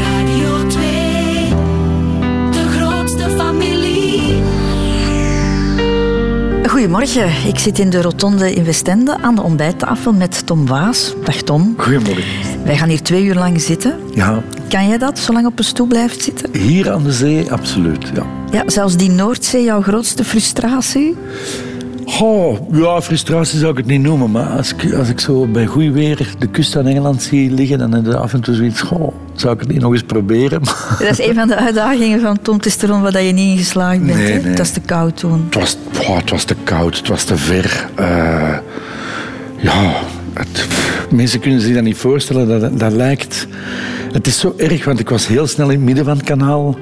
[0.00, 0.82] Radio 2,
[2.50, 4.42] de grootste familie.
[6.68, 11.14] Goedemorgen, ik zit in de rotonde in Westende aan de ontbijttafel met Tom Waas.
[11.24, 11.74] Dag Tom.
[11.76, 12.24] Goedemorgen.
[12.64, 13.98] Wij gaan hier twee uur lang zitten.
[14.14, 16.56] Ja, Kan jij dat, zo lang op een stoel blijft zitten?
[16.56, 18.10] hier aan de zee, absoluut.
[18.14, 18.26] Ja.
[18.50, 21.16] Ja, zelfs die Noordzee, jouw grootste frustratie?
[22.04, 25.66] Oh, ja, frustratie zou ik het niet noemen, maar als ik, als ik zo bij
[25.66, 28.80] goed weer de kust aan Engeland zie liggen, dan heb je af en toe zoiets,
[28.80, 30.62] goh, zou ik het niet nog eens proberen?
[30.98, 34.18] Dat is een van de uitdagingen van Tom Testosteron waar je niet in geslaagd bent.
[34.18, 34.40] Nee.
[34.40, 35.44] Dat is te koud toen.
[35.44, 37.88] het, was, oh, het was te koud, het was te ver.
[37.94, 38.56] Eh,
[39.56, 39.92] ja,
[40.34, 40.66] het,
[41.10, 43.46] mensen kunnen zich dat niet voorstellen, dat, dat lijkt...
[44.12, 46.78] Het is zo erg, want ik was heel snel in het midden van het kanaal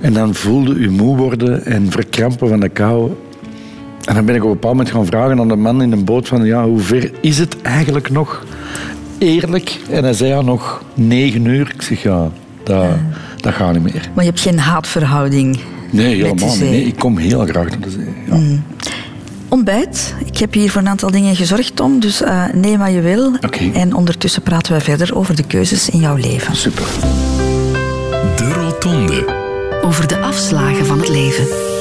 [0.00, 3.10] en dan voelde u moe worden en verkrampen van de kou.
[4.04, 5.96] En dan ben ik op een bepaald moment gaan vragen aan de man in de
[5.96, 8.44] boot van ja, hoe ver is het eigenlijk nog?
[9.18, 9.80] Eerlijk.
[9.90, 11.72] En hij zei ja, nog negen uur.
[11.74, 12.30] Ik zeg ja,
[12.62, 12.86] dat,
[13.40, 14.10] dat gaat niet meer.
[14.14, 15.58] Maar je hebt geen haatverhouding
[15.94, 16.56] Nee, helemaal.
[16.56, 18.08] Nee, ik kom heel graag naar de zee.
[18.26, 18.58] Ja.
[19.48, 20.14] Ontbijt.
[20.24, 22.00] Ik heb hier voor een aantal dingen gezorgd, Tom.
[22.00, 23.32] Dus eh, neem wat je wil.
[23.40, 23.70] Oké.
[23.74, 26.56] En ondertussen praten wij verder over de keuzes in jouw leven.
[26.56, 26.84] Super.
[28.36, 29.24] De Rotonde.
[29.82, 31.73] Over de afslagen van het leven.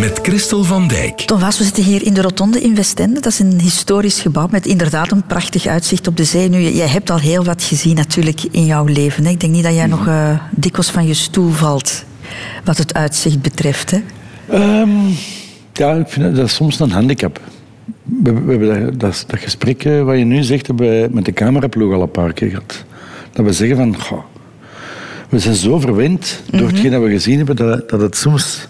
[0.00, 1.20] Met Christel van Dijk.
[1.20, 3.20] Tom Waas, we zitten hier in de Rotonde in Westende.
[3.20, 6.48] Dat is een historisch gebouw met inderdaad een prachtig uitzicht op de zee.
[6.48, 9.24] Nu, jij hebt al heel wat gezien natuurlijk in jouw leven.
[9.24, 9.30] Hè?
[9.30, 12.04] Ik denk niet dat jij nog eh, dikwijls van je stoel valt
[12.64, 13.90] wat het uitzicht betreft.
[13.90, 13.98] Hè?
[14.48, 14.90] Ehm,
[15.72, 17.40] ja, ik vind dat, dat is soms een handicap.
[18.02, 21.24] We, we hebben dat, dat, dat gesprek eh, wat je nu zegt, hebben we met
[21.24, 22.84] de cameraploeg al een paar keer gehad.
[23.32, 24.24] Dat we zeggen van, goh,
[25.32, 28.66] we zijn zo verwend door hetgeen dat we gezien hebben, dat, dat het soms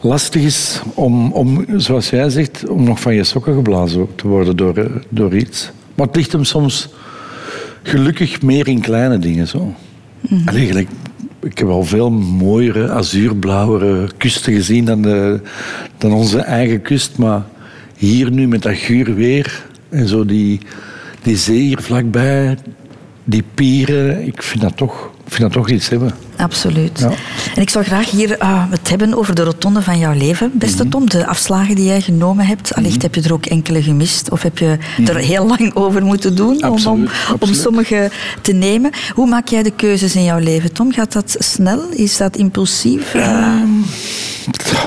[0.00, 4.56] lastig is om, om, zoals jij zegt, om nog van je sokken geblazen te worden
[4.56, 5.70] door, eh, door iets.
[5.94, 6.88] Maar het ligt hem soms
[7.82, 9.74] gelukkig meer in kleine dingen zo.
[10.44, 10.88] Allee, gelijk,
[11.42, 15.40] ik heb al veel mooiere, azuurblauwere kusten gezien dan, de,
[15.98, 17.18] dan onze eigen kust.
[17.18, 17.42] Maar
[17.96, 20.60] hier nu met dat guur weer en zo die,
[21.22, 22.58] die zee hier vlakbij,
[23.24, 26.14] die pieren, ik vind dat toch, vind dat toch iets hebben.
[26.36, 26.98] Absoluut.
[26.98, 27.10] Ja.
[27.54, 30.50] En ik zou graag hier eh, het hebben over de rotonde van jouw leven.
[30.54, 32.74] Beste Tom, de afslagen die jij genomen hebt.
[32.74, 34.30] Allicht heb je er ook enkele gemist.
[34.30, 37.56] Of heb je er heel lang over moeten doen om, om, Absoluut, om absoluut.
[37.56, 38.10] sommige
[38.42, 38.90] te nemen.
[39.14, 40.92] Hoe maak jij de keuzes in jouw leven, Tom?
[40.92, 41.88] Gaat dat snel?
[41.90, 43.14] Is dat impulsief?
[43.14, 43.62] Eh,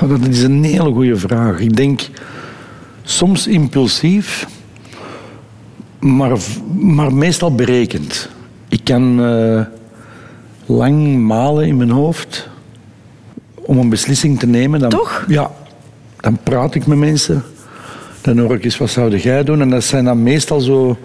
[0.08, 1.58] Dat is een hele goede vraag.
[1.58, 2.00] Ik denk
[3.02, 4.46] soms impulsief,
[6.00, 6.36] maar,
[6.74, 8.28] maar meestal berekend.
[8.68, 9.60] Ik kan eh,
[10.66, 12.48] lang malen in mijn hoofd
[13.54, 14.80] om een beslissing te nemen.
[14.80, 15.24] Dan, Toch?
[15.28, 15.50] Ja.
[16.20, 17.42] Dan praat ik met mensen.
[18.20, 19.60] Dan hoor ik eens, wat zou jij doen?
[19.60, 20.96] En dat zijn dan meestal zo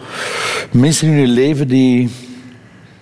[0.72, 2.10] mensen in je leven die,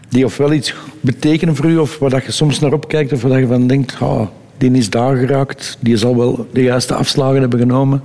[0.09, 3.31] die ofwel iets betekenen voor u, of waar dat je soms naar opkijkt, of waar
[3.31, 7.39] dat je van denkt, ah, die is daar geraakt, die zal wel de juiste afslagen
[7.39, 8.01] hebben genomen.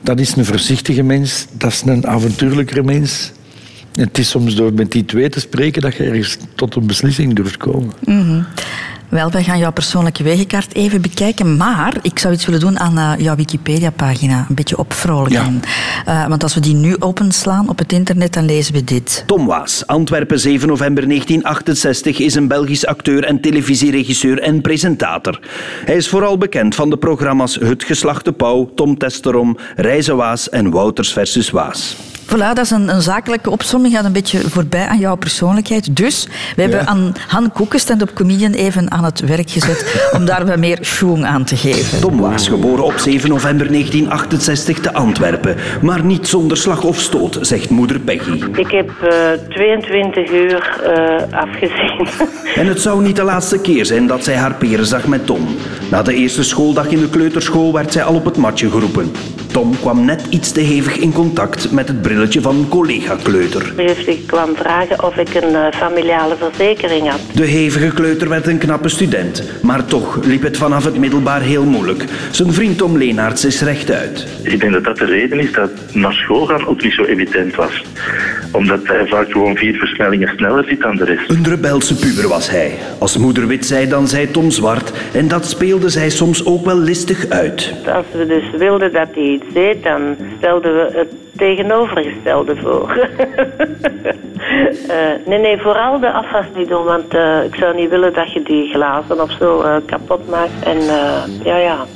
[0.00, 3.32] Dat is een voorzichtige mens, dat is een avontuurlijkere mens.
[3.92, 7.34] Het is soms door met die twee te spreken dat je ergens tot een beslissing
[7.34, 7.92] durft komen.
[9.12, 11.56] Wel, wij gaan jouw persoonlijke wegenkaart even bekijken.
[11.56, 14.46] Maar ik zou iets willen doen aan eh, jouw Wikipedia-pagina.
[14.48, 15.62] Een beetje opvrolijken.
[16.04, 19.24] Eh, want als we die nu openslaan op het internet, dan lezen we dit.
[19.26, 25.40] Tom Waas, Antwerpen 7 november 1968, is een Belgisch acteur en televisieregisseur en presentator.
[25.84, 30.70] Hij is vooral bekend van de programma's Het Geslachte Pauw, Tom Testerom, Reizen Waas en
[30.70, 31.96] Wouters versus Waas.
[32.26, 33.94] Voilà, dat is een, een zakelijke opsomming.
[33.94, 35.96] Gaat een beetje voorbij aan jouw persoonlijkheid.
[35.96, 40.46] Dus we hebben aan Han Koeken, stand-up comedian, even aan het werk gezet om daar
[40.46, 42.00] wat meer schoen aan te geven.
[42.00, 45.56] Tom Waas, geboren op 7 november 1968 te Antwerpen.
[45.82, 48.42] Maar niet zonder slag of stoot, zegt moeder Peggy.
[48.54, 52.08] Ik heb eh, 22 uur eh, afgezien.
[52.54, 55.56] En het zou niet de laatste keer zijn dat zij haar peren zag met Tom.
[55.90, 59.12] Na de eerste schooldag in de kleuterschool werd zij al op het matje geroepen.
[59.52, 63.72] Tom kwam net iets te hevig in contact met het brilletje van een collega-kleuter.
[63.76, 67.20] Dus ik kwam vragen of ik een eh, familiale verzekering had.
[67.34, 71.64] De hevige kleuter werd een knappe student, maar toch liep het vanaf het middelbaar heel
[71.64, 72.04] moeilijk.
[72.30, 74.26] Zijn vriend Tom Leenaerts is rechtuit.
[74.42, 77.54] Ik denk dat dat de reden is dat naar school gaan ook niet zo evident
[77.54, 77.84] was.
[78.52, 81.30] Omdat hij vaak gewoon vier versnellingen sneller zit dan de rest.
[81.30, 82.78] Een rebelse puber was hij.
[82.98, 84.92] Als moeder wit zei, dan zei Tom zwart.
[85.12, 87.74] En dat speelde zij soms ook wel listig uit.
[87.94, 92.96] Als we dus wilden dat hij iets deed, dan stelden we het tegenovergestelde voor.
[94.88, 98.32] Eh, nee, nee, vooral de afwas niet doen, want eh, ik zou niet willen dat
[98.32, 100.62] je die glazen of zo eh, kapot maakt.
[100.64, 100.78] En
[101.44, 101.86] ja, ja,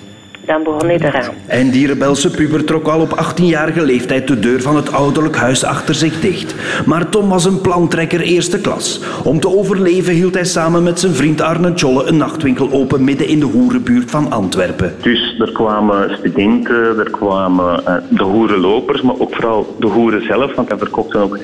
[0.47, 1.35] Dan begon hij eraan.
[1.47, 5.65] En die rebelse puber trok al op 18-jarige leeftijd de deur van het ouderlijk huis
[5.65, 6.55] achter zich dicht.
[6.87, 9.01] Maar Tom was een plantrekker eerste klas.
[9.25, 13.29] Om te overleven hield hij samen met zijn vriend Arne Tjolle een nachtwinkel open midden
[13.29, 14.95] in de hoerenbuurt van Antwerpen.
[15.03, 20.55] Dus er kwamen studenten, er kwamen eh, de hoerenlopers, maar ook vooral de hoeren zelf.
[20.55, 21.39] Want hij verkochten ook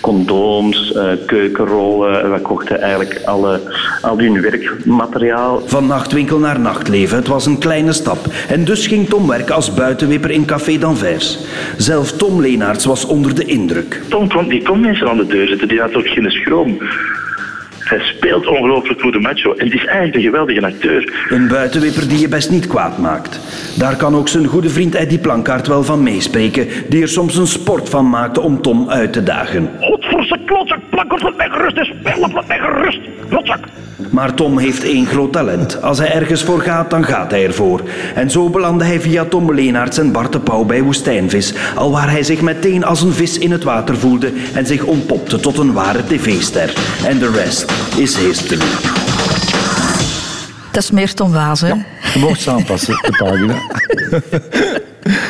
[0.00, 2.32] condooms, eh, keukenrollen.
[2.32, 3.60] We kochten eigenlijk alle,
[4.02, 5.62] al hun werkmateriaal.
[5.64, 8.18] Van nachtwinkel naar nachtleven, het was een kleine stap.
[8.48, 11.38] En dus ging Tom werken als buitenwipper in Café d'Anvers.
[11.76, 14.02] Zelf Tom Leenaerts was onder de indruk.
[14.08, 16.78] Tom kon, die kon mensen aan de deur zetten, die had ook geen schroom.
[17.78, 21.26] Hij speelt ongelooflijk goed de macho en het is eigenlijk een geweldige acteur.
[21.28, 23.40] Een buitenwipper die je best niet kwaad maakt.
[23.78, 27.46] Daar kan ook zijn goede vriend Eddie Plankaart wel van meespreken, die er soms een
[27.46, 29.70] sport van maakte om Tom uit te dagen.
[29.80, 33.60] Godverse klotzak, plakkers, laat mij gerust, en spelen, laat mij gerust, klotzak.
[34.10, 35.82] Maar Tom heeft één groot talent.
[35.82, 37.82] Als hij ergens voor gaat, dan gaat hij ervoor.
[38.14, 42.22] En zo belandde hij via Tom Leenaerts en Bart de Pauw bij Woestijnvis, alwaar hij
[42.22, 46.04] zich meteen als een vis in het water voelde en zich ontpopte tot een ware
[46.04, 46.72] tv-ster.
[47.06, 48.66] En de rest is history.
[50.72, 51.68] Dat is meer Tom Waas, hè?
[51.68, 53.54] Je mocht aanpassen, de pagina.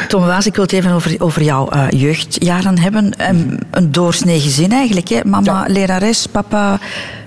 [0.08, 3.12] Tom Waas, ik wil het even over, over jouw eh, jeugdjaren hebben.
[3.16, 5.08] Een, een doorsnee gezin eigenlijk.
[5.08, 5.20] Hè?
[5.25, 6.78] Mama lerares, papa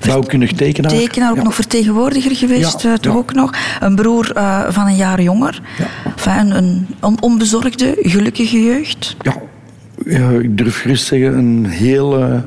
[0.05, 0.91] Bouwkundig tekenaar.
[0.91, 1.43] tekenaar, ook Ja.
[1.43, 3.51] nog vertegenwoordiger geweest, Ja, eh, toch ook nog.
[3.79, 5.61] Een broer eh, van een jaar jonger.
[6.05, 9.15] Enfin, een, een on- onbezorgde, gelukkige jeugd.
[9.21, 9.35] Ja,
[10.05, 12.43] ja, ik durf gerust zeggen, een hele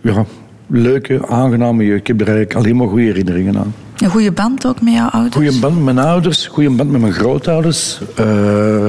[0.00, 0.24] ja,
[0.66, 2.00] leuke, aangename jeugd.
[2.00, 3.74] Ik heb er eigenlijk alleen maar goede herinneringen aan.
[3.96, 5.34] Een goede band ook met jouw ouders.
[5.34, 8.00] Goeie band met mijn ouders, goede band met mijn grootouders.
[8.14, 8.86] eh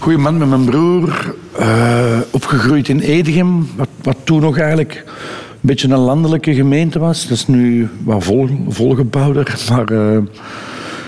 [0.00, 1.34] goede band met mijn broer.
[1.58, 5.12] eh, opgegroeid in Edegem, wat, wat toen nog eigenlijk een
[5.60, 7.22] beetje een landelijke gemeente was.
[7.22, 9.56] Dat is nu wat vol, volgebouwder.
[9.70, 10.18] Maar eh,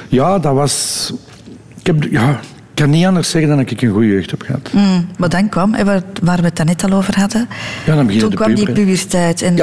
[0.08, 1.12] ja, dat was...
[1.78, 2.40] Ik, heb, ja,
[2.80, 4.70] kan niet anders zeggen dan dat ik een goede jeugd heb gehad.
[4.72, 7.48] Mm, maar dan kwam, hè, waar, waar we het dan net al over hadden,
[7.86, 9.42] Ja, dan toen kwam die puberteit.
[9.42, 9.56] En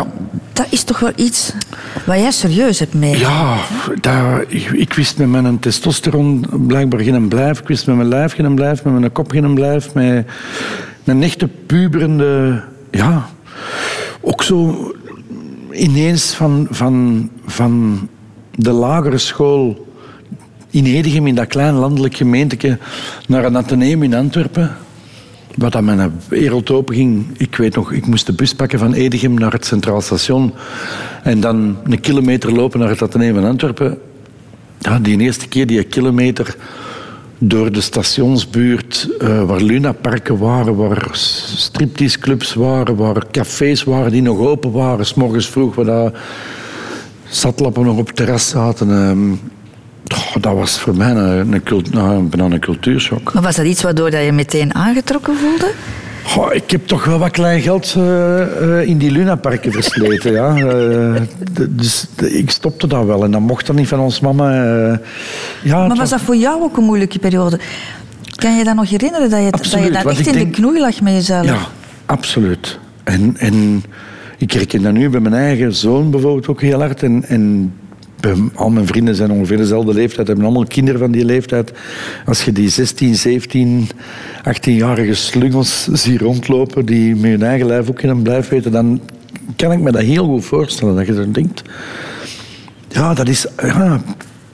[0.53, 1.53] dat is toch wel iets
[2.05, 3.17] waar jij serieus hebt mee.
[3.17, 3.57] Ja,
[4.01, 7.59] dat, ik, ik wist met mijn testosteron blijkbaar geen blijf.
[7.59, 9.93] Ik wist met mijn lijf geen blijf, met mijn kop geen blijf.
[9.93, 10.25] Met
[11.03, 12.61] een echte puberende...
[12.91, 13.25] Ja,
[14.21, 14.91] ook zo
[15.71, 18.07] ineens van, van, van
[18.55, 19.86] de lagere school
[20.77, 22.77] in Edegem, in dat klein landelijk gemeenteke,
[23.27, 24.77] naar een ateneum in Antwerpen.
[25.55, 27.25] Wat aan mijn wereld open ging.
[27.37, 30.53] Ik weet nog, ik moest de bus pakken van Edegem naar het Centraal Station.
[31.23, 33.97] En dan een kilometer lopen naar het Atheneum van Antwerpen.
[34.79, 36.55] Ja, die eerste keer die kilometer
[37.37, 44.39] door de stationsbuurt, eh, waar lunaparken waren, waar stripteaseclubs waren, waar cafés waren die nog
[44.39, 46.11] open waren, s morgens vroeg, waar daar
[47.29, 48.89] zatlappen nog op terras zaten.
[48.89, 49.33] ehm,
[50.15, 52.31] oh, dat was voor mij een, een, nou, een.
[53.33, 55.71] Maar was dat iets waardoor dat je meteen aangetrokken voelde?
[56.23, 60.31] Goh, ik heb toch wel wat klein geld eh, eh, in die lunaparken versleten.
[60.31, 60.55] ja.
[60.55, 61.21] Eh,
[61.69, 64.53] dus ik stopte dat wel en dat mocht dan niet van ons mama.
[65.63, 67.59] ja, Maar was dat voor jou ook een moeilijke periode?
[68.35, 70.61] Kan je dat nog herinneren, dat je, dat je Absoluut, want echt in denk- de
[70.61, 71.45] knoei lag met jezelf?
[71.45, 71.57] Ja,
[72.05, 72.79] absoluut.
[73.03, 73.83] En, en
[74.37, 77.03] ik herken dat nu bij mijn eigen zoon bijvoorbeeld ook heel hard.
[77.03, 77.73] En, en
[78.53, 81.71] al mijn vrienden zijn ongeveer dezelfde leeftijd, hebben allemaal kinderen van die leeftijd.
[82.25, 83.89] Als je die 16, 17,
[84.37, 89.01] 18-jarige slungels ziet rondlopen, die met hun eigen lijf ook in een blijf weten, dan
[89.55, 90.95] kan ik me dat heel goed voorstellen.
[90.95, 91.61] Dat je dan denkt,
[92.87, 93.45] ja, dat is...
[93.61, 94.01] Ja,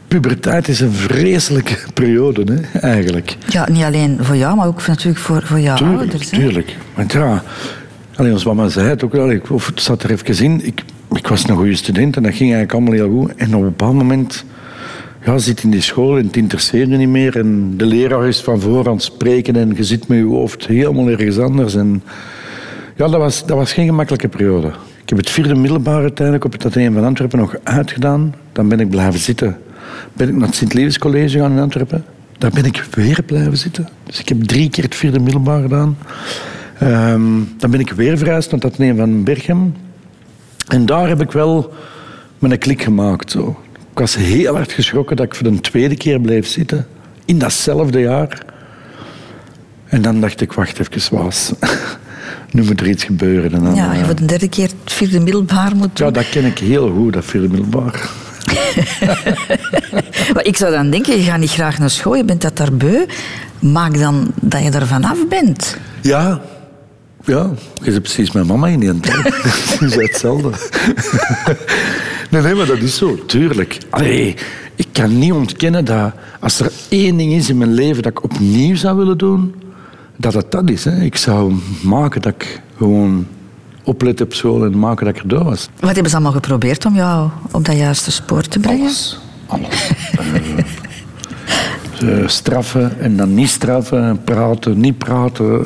[0.07, 3.37] puberteit is een vreselijke periode, hè, eigenlijk.
[3.47, 6.31] Ja, niet alleen voor jou, maar ook natuurlijk voor, voor jouw Tuurlijk, ouders.
[6.31, 6.37] hè?
[6.37, 6.75] tuurlijk.
[6.95, 7.43] Want ja,
[8.15, 10.65] alleen ons mama zei het ook wel, ik, of het zat er even in.
[10.65, 10.81] Ik,
[11.17, 13.35] ik was een goede student en dat ging eigenlijk allemaal heel goed.
[13.35, 14.45] En op een bepaald moment
[15.25, 17.37] ja, zit in die school en het interesseert je niet meer.
[17.37, 20.67] En de leraar is van voor aan het spreken en je zit met je hoofd
[20.67, 21.75] helemaal ergens anders.
[21.75, 22.03] En
[22.95, 24.67] ja, dat was, dat was geen gemakkelijke periode.
[25.01, 28.35] Ik heb het vierde middelbare uiteindelijk op het Atheneum van Antwerpen nog uitgedaan.
[28.51, 29.57] Dan ben ik blijven zitten.
[30.13, 32.05] Ben ik naar het Sint-Lewis College gegaan in Antwerpen.
[32.37, 33.87] Daar ben ik weer blijven zitten.
[34.03, 35.97] Dus ik heb drie keer het vierde middelbaar gedaan.
[36.79, 37.21] Ehm,
[37.57, 39.73] dan ben ik weer verhuisd naar het Atheneum van Berchem.
[40.67, 41.73] En daar heb ik wel
[42.39, 43.31] mijn klik gemaakt.
[43.31, 43.59] Zo.
[43.91, 46.87] Ik was heel hard geschrokken dat ik voor de tweede keer bleef zitten.
[47.25, 48.41] In datzelfde jaar.
[49.85, 51.51] En dan dacht ik, wacht even, Waas.
[52.51, 53.53] nu moet er iets gebeuren.
[53.53, 56.07] En dan, Ja, je eh, voor de derde keer het vierde middelbaar moet doen.
[56.07, 58.09] ja, dat ken ik heel goed, dat vierde middelbaar.
[60.33, 62.73] Maar ik zou dan denken, je gaat niet graag naar school, je bent dat daar
[62.73, 63.05] beu.
[63.59, 65.77] Maak dan dat je er vanaf bent.
[66.01, 66.41] Ja,
[67.25, 67.49] ja,
[67.81, 69.33] je zit precies mijn mama in die tijd.
[69.79, 70.49] Ze is hetzelfde.
[72.29, 73.77] Nee, nee, maar dat is zo, tuurlijk.
[73.89, 74.35] Allee,
[74.75, 78.23] ik kan niet ontkennen dat als er één ding is in mijn leven dat ik
[78.23, 79.55] opnieuw zou willen doen,
[80.17, 80.85] dat het dat is.
[80.85, 81.01] Hè.
[81.01, 81.53] Ik zou
[81.83, 83.27] maken dat ik gewoon
[83.83, 85.69] oplet op school en maken dat ik er door was.
[85.79, 88.81] Wat hebben ze allemaal geprobeerd om jou op dat juiste spoor te brengen?
[88.81, 89.19] Alles.
[89.45, 89.91] Alles.
[91.99, 95.65] Eh, eh, straffen en dan niet straffen, praten, niet praten.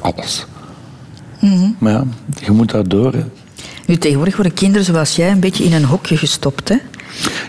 [0.00, 0.46] Alles.
[1.78, 2.04] Maar ja,
[2.44, 3.12] je moet daar door.
[3.12, 3.24] Hè.
[3.86, 6.68] Nu, tegenwoordig worden kinderen zoals jij een beetje in een hokje gestopt.
[6.68, 6.76] Hè?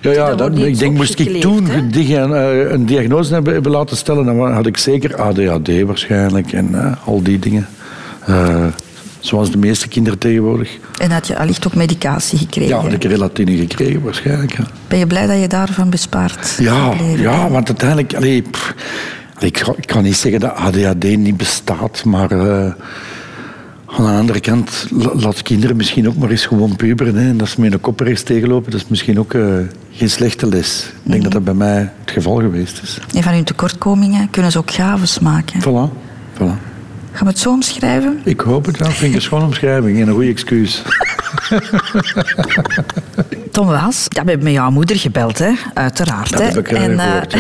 [0.01, 4.25] Ja, ja dat, ik denk, moest ik toen die- eh, een diagnose hebben, laten stellen,
[4.25, 7.67] dan had ik zeker ADHD waarschijnlijk en eh, al die dingen.
[8.25, 8.65] Eh,
[9.20, 10.77] zoals de meeste kinderen tegenwoordig.
[11.01, 12.75] En had je allicht ook medicatie gekregen.
[12.75, 14.58] Ja, had ik relatine gekregen waarschijnlijk.
[14.58, 18.13] Ja, Ben je blij dat je daarvan bespaard ja, ja want uiteindelijk...
[18.15, 18.75] Allee, pff, allee,
[19.43, 22.31] ik, ik kan niet zeggen dat ADHD niet bestaat, maar...
[22.31, 22.71] eh,
[23.98, 27.15] aan de andere kant, la- laat kinderen misschien ook maar eens gewoon puberen.
[27.15, 29.41] Hè, en dat ze met een kop ergens tegenlopen, dat is misschien ook eh,
[29.91, 30.91] geen slechte les.
[31.03, 33.00] Ik denk dat dat bij mij het geval geweest is.
[33.15, 35.60] En van hun tekortkomingen kunnen ze ook gaves maken.
[35.62, 35.89] Voilà,
[36.36, 36.69] voilà.
[37.12, 38.19] Gaan we het zo omschrijven?
[38.24, 40.81] Ik hoop het, dat vind ik een schone omschrijving en een goede excuus.
[43.52, 45.52] Tom Waas, ja, we hebben met jouw moeder gebeld, hè?
[45.74, 46.32] uiteraard.
[46.32, 46.46] Dat hè?
[46.46, 47.36] heb ik, eh, en, gehoord,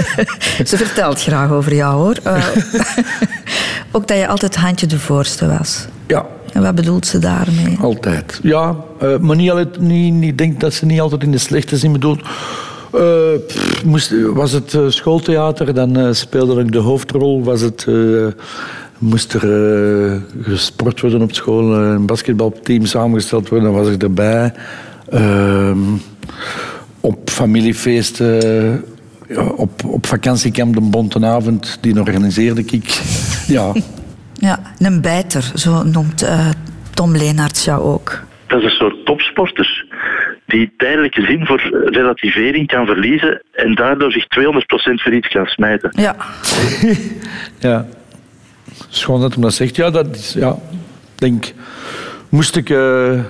[0.68, 2.16] ze vertelt graag over jou, hoor.
[2.22, 2.44] Eh,
[3.92, 5.86] ook dat je altijd handje de voorste was.
[6.06, 7.78] Ja, En wat bedoelt ze daarmee?
[7.80, 8.40] altijd.
[8.42, 11.38] Ja, eh, maar niet altijd, niet, niet, ik denk dat ze niet altijd in de
[11.38, 12.20] slechte zin bedoelt.
[12.92, 13.00] Eh,
[13.46, 17.44] pff, moest, was het eh, schooltheater, dan eh, speelde ik de hoofdrol.
[17.44, 18.26] Was het, eh,
[19.00, 24.02] moest er eh, gesport worden op school, eh, een basketbalteam samengesteld worden, dan was ik
[24.02, 24.52] erbij.
[25.10, 25.78] Ehm,
[27.00, 28.84] op familiefeesten,
[29.28, 32.88] ja, op, op vakantiekamp de Bontenavond, die organiseerde ik.
[33.46, 33.72] Ja,
[34.34, 36.48] Ja, een bijter, zo noemt eh,
[36.94, 38.22] Tom Leenaerts jou ook.
[38.46, 39.86] Dat is een soort topsporter
[40.46, 45.90] die tijdelijke zin voor relativering kan verliezen en daardoor zich 200% voor iets kan smijten.
[45.96, 46.16] Ja,
[47.68, 47.86] Ja.
[48.88, 49.76] Schoon dat hij dat zegt.
[49.76, 50.58] Ja, dat is, ja.
[51.14, 51.52] Denk,
[52.28, 53.20] moest ik, eh,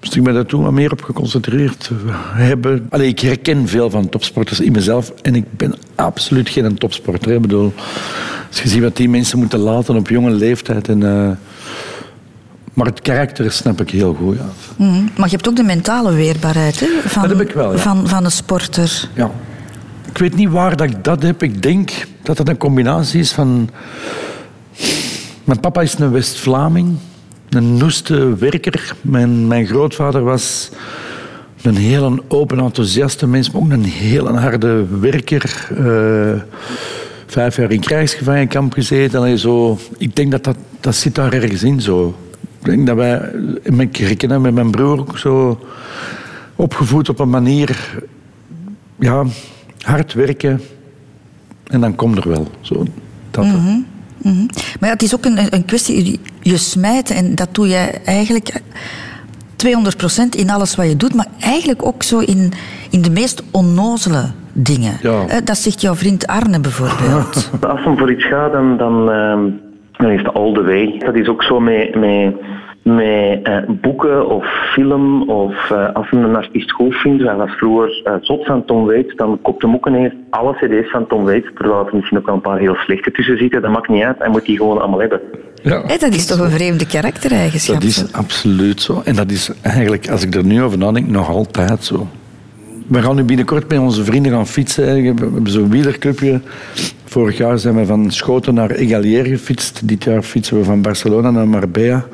[0.00, 1.90] moest ik me daar toen wat meer op geconcentreerd
[2.32, 2.86] hebben.
[2.90, 7.32] Allee, ik herken veel van topsporters in mezelf en ik ben absoluut geen topsporter.
[7.32, 7.72] Ik bedoel,
[8.48, 10.88] als je ziet wat die mensen moeten laten op jonge leeftijd.
[10.88, 11.30] En, eh,
[12.72, 14.36] maar het karakter snap ik heel goed.
[14.36, 14.44] Ja.
[14.76, 15.04] Mhm.
[15.16, 17.78] maar je hebt ook de mentale weerbaarheid hè, van, Dat heb ik wel, ja.
[17.78, 19.08] van, van een sporter.
[19.14, 19.30] Ja.
[20.16, 21.42] Ik weet niet waar dat ik dat heb.
[21.42, 21.90] Ik denk
[22.22, 23.70] dat het een combinatie is van...
[25.46, 26.96] Mijn papa is een West-Vlaming.
[27.48, 28.94] Een noeste werker.
[29.00, 30.70] Mijn, mijn grootvader was
[31.62, 35.68] een heel open, enthousiaste mens, maar ook een heel harde werker.
[35.70, 36.40] Eh,
[37.26, 39.18] vijf jaar in krijgsgevangenkamp gezeten.
[39.18, 39.78] Allee, zo.
[39.98, 41.80] Ik denk dat, dat dat zit daar ergens in.
[41.80, 42.14] Zo.
[42.58, 43.30] Ik denk dat wij...
[43.62, 45.60] Ik dat met mijn broer ook zo
[46.56, 48.02] opgevoed op een manier
[48.98, 49.24] ja,
[49.80, 50.60] hard werken
[51.64, 52.50] en dan komt er wel.
[52.60, 52.84] Zo,
[53.30, 53.46] dat,
[54.32, 54.46] Mhm.
[54.80, 58.00] Maar ja, het is ook een, een kwestie, je- je smijten en dat doe jij
[58.04, 58.60] eigenlijk
[59.56, 62.52] 200% in alles wat je doet, maar eigenlijk ook zo in,
[62.90, 64.92] in de meest onnozele dingen.
[65.02, 65.24] Ja.
[65.28, 67.50] Eh, Dat zegt jouw vriend Arne bijvoorbeeld.
[67.68, 69.42] Als het voor iets gaat, dan, dan, ehm,
[69.92, 70.98] dan is het all the way.
[71.04, 72.34] Dat is ook zo met, met,
[72.86, 77.22] met eh, boeken of film of eh, als je een artiest goed vindt.
[77.22, 80.90] Hij was vroeger eh, zot van Tom Waits, dan koopt hem ook ineens alle cd's
[80.90, 83.62] van Tom Waits, terwijl er misschien ook wel een paar heel slechte tussen zitten.
[83.62, 85.20] Dat maakt niet uit, hij moet die gewoon allemaal hebben.
[85.62, 87.74] ja, dat is toch een vreemde karaktereigenschap?
[87.74, 89.02] dat is absoluut zo.
[89.04, 92.06] En dat is eigenlijk, als ik er nu over nadenk, nog altijd zo.
[92.86, 94.84] We gaan nu binnenkort met onze vrienden gaan fietsen.
[94.84, 96.40] We hebben zo'n wielerclubje.
[97.04, 99.88] Vorig jaar zijn we van Schoten naar Egalier gefietst.
[99.88, 102.06] Dit jaar fietsen we van Barcelona naar Marbella.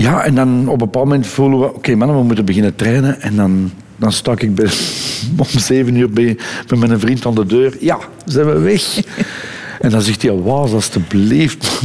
[0.00, 1.74] Ja, en dan op een bepaald moment voelen we...
[1.74, 3.20] Oké, mannen, we moeten beginnen trainen.
[3.20, 4.64] En dan, dan stak ik bij,
[5.36, 7.76] om zeven uur bij, bij mijn vriend aan de deur.
[7.80, 9.00] Ja, zijn we weg.
[9.80, 11.80] en dan zegt hij, wauw, alstublieft.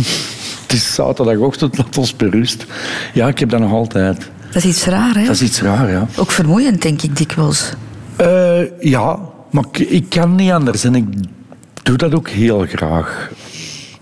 [0.62, 2.66] Het is zaterdagochtend, laat ons berust.
[3.14, 4.30] Ja, ik heb dat nog altijd.
[4.52, 5.26] Dat is iets raar, hè?
[5.26, 6.08] Dat is iets raar, ja.
[6.18, 7.74] Ook vermoeiend, denk ik dikwijls.
[8.16, 9.20] Eh, ja,
[9.52, 10.84] maar ik, ik kan niet anders.
[10.84, 11.06] En ik
[11.84, 13.32] doe dat ook heel graag.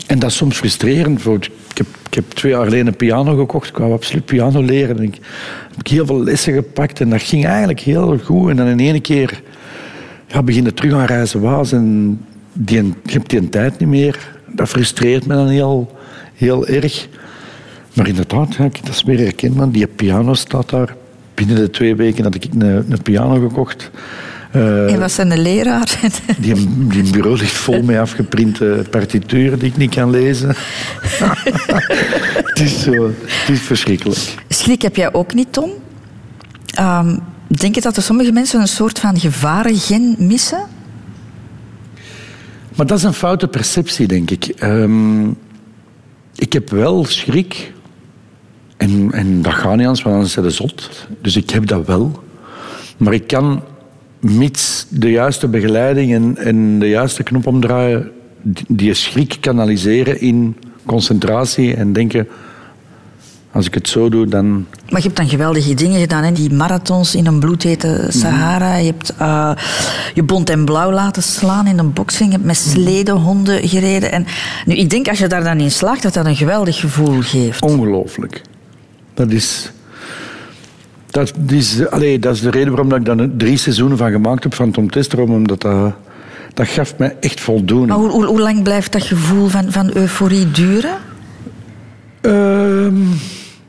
[0.07, 1.21] En dat is soms frustrerend.
[1.21, 1.39] Voor,
[1.73, 1.77] ik,
[2.09, 3.69] heb, ik twee jaar geleden een piano gekocht.
[3.69, 4.97] Ik wou absoluut piano leren.
[4.97, 5.17] En ik
[5.75, 6.99] heb heel veel lessen gepakt.
[6.99, 8.49] En dat ging eigenlijk heel goed.
[8.49, 9.41] En dan in één keer
[10.27, 11.71] ja, begin je terug aan reizen waas.
[11.71, 12.19] En
[12.53, 14.31] die, je die tijd niet meer.
[14.47, 15.91] Dat frustreert me dan heel,
[16.33, 17.07] heel erg.
[17.93, 19.71] Maar inderdaad, ja, dat is weer herkenbaar.
[19.71, 20.95] Die piano staat daar.
[21.33, 23.91] Binnen de twee weken had ik een piano gekocht.
[24.53, 25.99] Eh, En wat zijn de leraar?
[26.37, 30.47] die, die bureau ligt vol met afgeprinte partituren die ik niet kan lezen.
[32.45, 34.35] het, is zo, het is verschrikkelijk.
[34.49, 35.71] Schrik heb jij ook niet, Tom?
[36.65, 37.17] Ehm,
[37.47, 40.65] denk je dat er sommige mensen een soort van gevarengen missen?
[42.75, 44.45] Maar dat is een foute perceptie, denk ik.
[44.45, 45.27] Ehm,
[46.35, 47.73] ik heb wel schrik.
[48.77, 51.07] En, en dat gaat niet anders, want anders zijn ze zot.
[51.21, 52.23] Dus ik heb dat wel.
[52.97, 53.63] Maar ik kan,
[54.23, 58.11] mits de juiste begeleiding en, en de juiste knop omdraaien,
[58.41, 62.27] die, die schrik kanaliseren in concentratie en denken...
[63.51, 64.65] Als ik het zo doe, dan...
[64.89, 66.31] Maar je hebt dan geweldige dingen gedaan, hè?
[66.31, 68.75] die marathons in een bloedhete Sahara.
[68.75, 69.51] Je hebt eh,
[70.13, 72.29] je bont en blauw laten slaan in een boxing.
[72.29, 74.11] Je hebt met sledehonden gereden.
[74.11, 74.25] En
[74.65, 77.61] nu, ik denk als je daar dan in slaagt, dat dat een geweldig gevoel geeft.
[77.61, 78.41] Ongelooflijk.
[79.13, 79.71] Dat is...
[81.13, 84.43] Dat is, allee, dat is de reden waarom dat ik daar drie seizoenen van gemaakt
[84.43, 85.31] heb van Tom Testerom.
[85.31, 85.93] Omdat dat,
[86.53, 87.87] dat gaf mij echt voldoening.
[87.87, 90.97] Maar hoe, hoe, hoe lang blijft dat gevoel van, van euforie duren?
[92.21, 92.95] Ehm,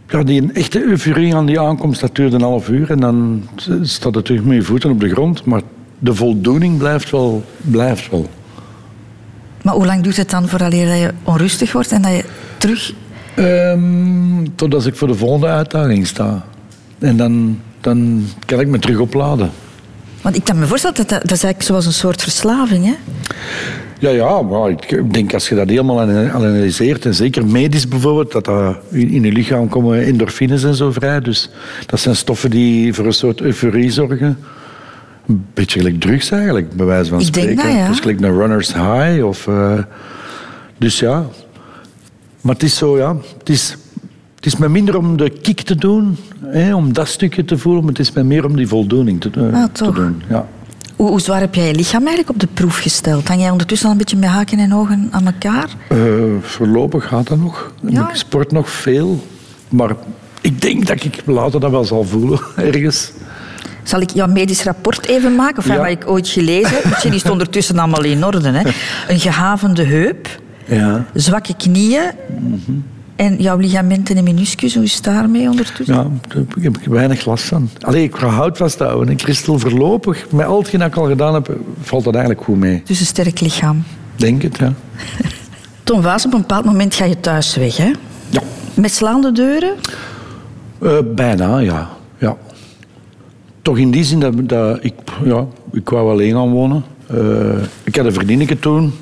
[0.09, 2.91] ja, die echte euforie aan die aankomst, dat duurt een half uur.
[2.91, 3.49] En dan
[3.83, 5.45] staat het terug met je voeten op de grond.
[5.45, 5.63] Maar
[5.99, 7.45] de voldoening blijft wel.
[7.57, 8.29] Blijft wel.
[9.63, 12.25] Maar hoe lang duurt het dan voordat je onrustig wordt en dat je
[12.59, 12.93] terug...
[13.35, 16.45] Ehm, totdat ik voor de volgende uitdaging sta.
[17.05, 19.51] En dan, dan kan ik me terug opladen.
[20.23, 22.95] Want ik kan me voorstellen dat dat, dat is eigenlijk zoals een soort verslaving, hè?
[23.99, 28.33] Ja, ja, maar ik denk als je dat helemaal ana- analyseert, en zeker medisch bijvoorbeeld,
[28.33, 31.21] dat dat in je lichaam komen endorfines en zo vrij.
[31.21, 31.51] Dus
[31.87, 34.39] dat zijn stoffen die voor een soort euforie zorgen.
[35.27, 37.71] Een beetje gelijk drugs eigenlijk, bij wijze van Ik denk spreken.
[37.71, 37.89] dat, ja.
[37.89, 39.25] Dus gelijk een runner's high.
[39.25, 39.79] Of, eh,
[40.79, 41.27] dus ja.
[42.41, 43.17] Maar het is zo, ja.
[43.39, 43.77] Het is,
[44.45, 47.81] het is mij minder om de kick te doen, hè, om dat stukje te voelen,
[47.83, 50.23] maar het is mij meer om die voldoening te, eh, Ah, te doen.
[50.29, 50.47] Ja.
[50.97, 53.29] Hoe, hoe zwaar heb jij je lichaam eigenlijk op de proef gesteld?
[53.29, 55.69] Hang jij ondertussen al een beetje met haken en ogen aan elkaar?
[55.89, 55.99] Eh,
[56.41, 57.73] voorlopig gaat dat nog.
[57.89, 58.09] Ja.
[58.09, 59.25] Ik sport nog veel.
[59.69, 59.91] Maar
[60.41, 63.13] ik denk dat ik later dat wel zal voelen, ergens.
[63.83, 65.59] Zal ik jouw medisch rapport even maken?
[65.59, 65.77] Of Ja.
[65.77, 66.85] wat ik ooit gelezen heb?
[66.85, 68.51] Misschien is het ondertussen allemaal in orde.
[68.51, 68.71] Hè?
[69.09, 70.29] Een gehavende heup,
[70.67, 71.05] Ja.
[71.15, 72.11] zwakke knieën
[73.17, 74.75] en jouw ligamenten en meniscus.
[74.75, 75.95] Hoe is het daarmee ondertussen?
[75.95, 77.71] Ja, daar heb ik weinig last van.
[77.81, 79.09] Allee, ik ga hout vasthouden.
[79.09, 82.59] En Christel, voorlopig, met al hetgeen dat ik al gedaan heb, valt dat eigenlijk goed
[82.59, 82.83] mee.
[82.85, 83.83] Dus een sterk lichaam.
[84.17, 84.73] Denk het, ja.
[85.85, 87.93] Tom Waas, op een bepaald moment ga je thuis weg, hè?
[88.29, 88.43] Ja.
[88.75, 89.75] Met slaande deuren?
[90.79, 91.91] Eh, bijna, ja.
[92.19, 92.37] ja.
[93.63, 96.85] Toch in die zin dat, dat ik, ja, ik wou alleen gaan wonen.
[97.07, 97.17] Eh,
[97.85, 98.93] ik had een vriendinnetje toen.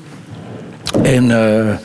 [1.03, 1.75] En eh,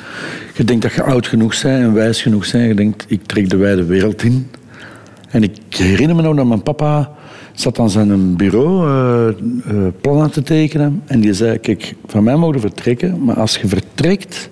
[0.58, 2.66] je denkt dat je oud genoeg bent en wijs genoeg bent.
[2.66, 4.50] Je denkt, ik trek de wijde wereld in.
[5.30, 7.12] En ik herinner me nog dat mijn papa
[7.54, 11.02] zat aan zijn bureau eh, eh, plannen te tekenen.
[11.06, 14.50] En die zei, kijk, van mij mogen vertrekken, maar als je vertrekt,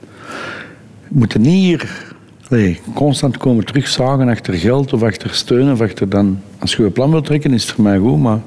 [1.08, 2.14] moet je niet hier
[2.48, 5.72] allee, constant komen terugzagen achter geld of achter steun.
[5.72, 8.40] Of achter dan, als je je plan wilt trekken, is het voor mij goed, maar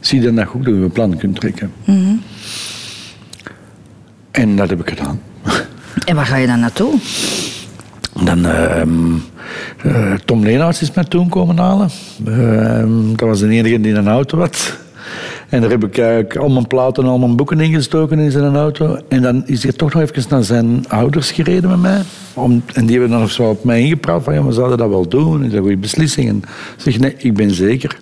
[0.00, 1.72] zie dan dat ook dat je je plan kunt trekken.
[4.30, 5.29] En dat heb ik gedaan.
[6.04, 6.94] En waar ga je dan naartoe?
[8.24, 9.14] Dan, ehm,
[9.82, 11.90] eh, Tom Leenaerts is mij toen komen halen.
[12.26, 14.78] Ehm, dat was de enige die een auto had.
[15.48, 18.98] En daar heb ik al mijn platen en al mijn boeken ingestoken in zijn auto.
[19.08, 22.02] En dan is hij toch nog even naar zijn ouders gereden met mij.
[22.34, 24.88] Om, en die hebben dan nog zo op mij ingepraat van, ja, we zouden dat
[24.88, 25.38] wel doen.
[25.38, 26.28] Dat is een goede beslissing.
[26.28, 27.98] En ik zeg, nee, ik ben zeker.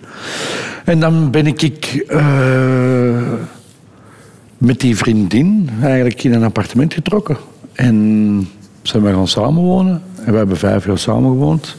[0.85, 1.61] En dan ben ik...
[1.61, 3.21] ik eh,
[4.57, 7.37] met die vriendin eigenlijk in een appartement getrokken.
[7.79, 8.47] En
[8.81, 10.01] zijn we gaan samenwonen.
[10.25, 11.75] En we hebben vijf jaar samen gewoond.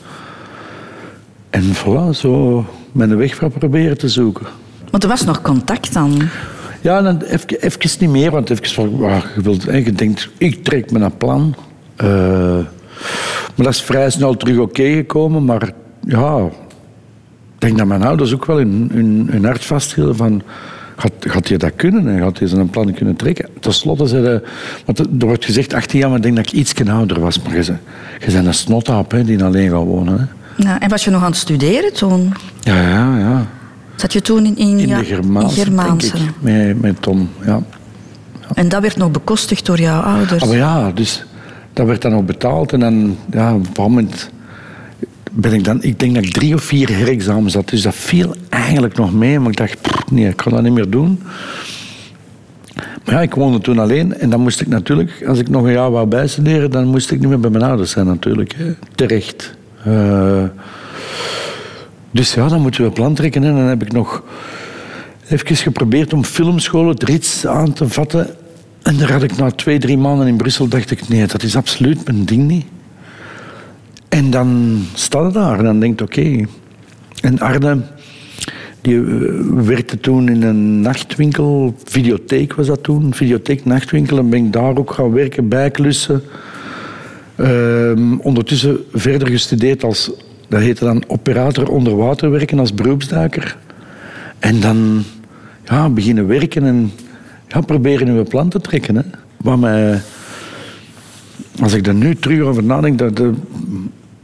[1.50, 4.46] En voilà, zo mijn weg proberen te zoeken.
[4.90, 6.22] Want er was nog contact dan.
[6.80, 10.28] Ja, dan even, even niet meer, want even van, ah, je, wilt, hè, je denkt,
[10.38, 11.54] ik trek me een plan.
[11.96, 12.08] Eh,
[13.54, 15.72] maar dat is vrij snel terug oké gekomen, maar
[16.06, 16.38] ja,
[17.54, 20.42] ik denk dat mijn ouders ook wel in hun, hun hart vasthielden van,
[21.00, 23.48] gaat, gaat je dat kunnen en gaat je zo'n plan kunnen trekken?
[23.60, 24.42] Ten slotte
[24.84, 27.56] want er wordt gezegd 18 jaar, maar ik denk dat ik iets ouder was, maar
[27.56, 27.62] je,
[28.26, 30.18] je bent een snotaap hè, die alleen gaat wonen.
[30.18, 30.24] Hè.
[30.62, 32.32] Ja, en was je nog aan het studeren toen?
[32.60, 33.46] Ja, ja, ja.
[33.96, 36.16] Zat je toen in, in, In de Germaanse, in Germaanse.
[36.16, 37.62] ik, met, met Tom, ja.
[38.54, 40.44] En dat werd nog bekostigd door jouw ouders.
[40.44, 41.24] Maar ja, dus
[41.72, 42.72] dat werd dan ook betaald.
[42.72, 44.30] En dan, ja, op een moment
[45.30, 45.82] ben ik dan...
[45.82, 47.68] Ik denk dat ik drie of vier herexamens had.
[47.68, 49.38] Dus dat viel eigenlijk nog mee.
[49.38, 49.78] Maar ik dacht,
[50.10, 51.22] nee, ik kan dat niet meer doen.
[53.04, 54.18] Maar ja, ik woonde toen alleen.
[54.18, 56.70] En dan moest ik natuurlijk, als ik nog een jaar wou bijstuderen...
[56.70, 58.56] dan moest ik niet meer bij mijn ouders zijn natuurlijk.
[58.94, 59.54] Terecht.
[59.84, 60.44] Eh,
[62.10, 63.44] dus ja, dan moeten we plan trekken.
[63.44, 64.22] En dan heb ik nog
[65.28, 68.30] even geprobeerd om filmscholen, het rits aan te vatten.
[68.82, 71.56] En daar had ik na twee, drie maanden in Brussel, dacht ik, nee, dat is
[71.56, 72.64] absoluut mijn ding niet.
[74.10, 76.46] En dan staat het daar en dan denk ik, oké.
[77.20, 77.80] En Arne,
[78.80, 79.04] Die eh,
[79.64, 84.18] werkte toen in een nachtwinkel, videotheek was dat toen, videotheek nachtwinkel.
[84.18, 86.22] En ben ik daar ook gaan werken, bijklussen.
[87.36, 90.10] Ehm, ondertussen verder gestudeerd als,
[90.48, 93.56] dat heette dan operator onder water werken als beroepsduiker.
[94.38, 95.02] En dan
[95.64, 96.92] ja, beginnen werken en
[97.48, 98.96] ja, proberen nieuwe plan te trekken.
[98.96, 99.02] Hè.
[99.36, 100.00] Wat mij,
[101.60, 103.32] als ik er nu terug over nadenk, dat de,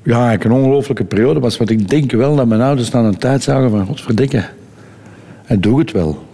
[0.06, 1.56] ja, eigenlijk een ongelooflijke periode was.
[1.56, 4.44] Want ik denk wel dat mijn ouders dan een tijd zagen van, godverdikke,
[5.44, 6.24] hij doet het wel.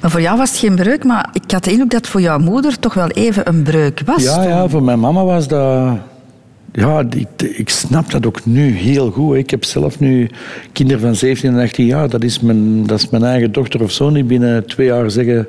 [0.00, 2.38] Maar voor jou was het geen breuk, maar ik had de indruk dat voor jouw
[2.38, 4.22] moeder toch wel even een breuk was.
[4.22, 4.48] Ja, toen.
[4.48, 5.96] ja, voor mijn mama was dat...
[6.72, 7.04] Ja,
[7.36, 9.36] ik snap dat ook nu heel goed.
[9.36, 10.30] Ik heb zelf nu
[10.72, 12.08] kinderen van 17 en 18 jaar.
[12.08, 15.48] Dat is mijn, dat is mijn eigen dochter of zoon die binnen twee jaar zeggen...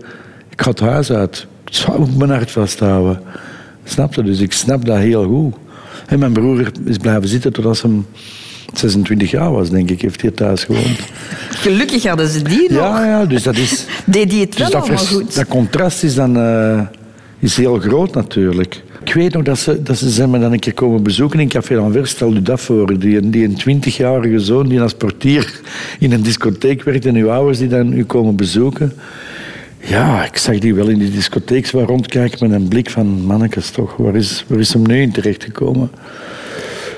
[0.50, 1.48] Ik ga het huis uit.
[1.65, 3.22] Ik zou ook mijn hart vasthouden.
[3.84, 4.24] Snap je?
[4.24, 5.56] Dus ik snap dat heel goed.
[6.10, 7.91] En mijn broer is blijven zitten totdat hij
[8.74, 10.02] 26 jaar was, denk ik.
[10.02, 11.00] Heeft hier thuis gewoond.
[11.50, 12.80] Gelukkig hadden ze die nog.
[12.80, 13.86] Ja, ja, dus dat is...
[14.06, 15.36] Deed die het wel Dus dat, allemaal goed?
[15.36, 16.82] dat contrast is dan eh,
[17.39, 18.84] is heel groot natuurlijk.
[19.04, 21.48] Ik weet nog dat ze, dat ze zijn me dan een keer komen bezoeken in
[21.48, 22.10] Café d'Anvers.
[22.10, 23.00] Stel u dat voor.
[23.00, 25.60] Die, die een 20-jarige zoon die als portier
[26.00, 28.93] in een discotheek werkt en uw ouders die dan u komen bezoeken.
[29.89, 33.69] Ja, ik zag die wel in die discotheek zo rondkijken met een blik van mannekes
[33.69, 33.95] toch.
[33.97, 35.91] Waar is, waar is hem nu in terechtgekomen?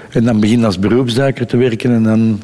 [0.09, 2.41] En dan begin je als beroepsduiker te werken en dan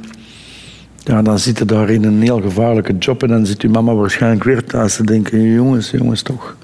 [1.03, 3.93] ja, dan zit je daar in een heel gevaarlijke job en dan zit uw mama
[3.93, 6.55] waarschijnlijk weer thuis te denken, jongens, jongens toch.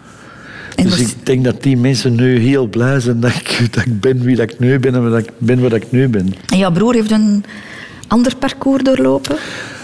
[0.75, 3.85] En dus was- ik denk dat die mensen nu heel blij zijn dat ik, dat
[3.85, 6.33] ik ben wie dat ik nu ben en dat ik ben wat ik nu ben.
[6.49, 7.43] En jouw broer heeft een
[8.07, 9.35] ander parcours doorlopen?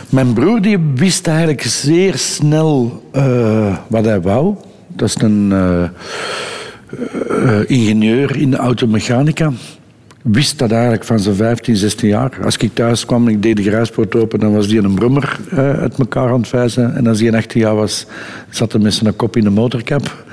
[0.10, 4.56] Mijn broer die wist eigenlijk zeer snel eh, wat hij wou.
[4.88, 9.52] Dat is een eh, eh, ingenieur in de automechanica.
[10.22, 12.38] Wist dat eigenlijk van zijn 15, 16 jaar.
[12.44, 15.40] Als ik thuis kwam en ik deed de garagepoort open, dan was die een brummer
[15.56, 16.96] uit elkaar aan het vijzen.
[16.96, 18.06] En als hij 18 jaar was,
[18.50, 20.26] zat hij met zijn kop in de motorkap.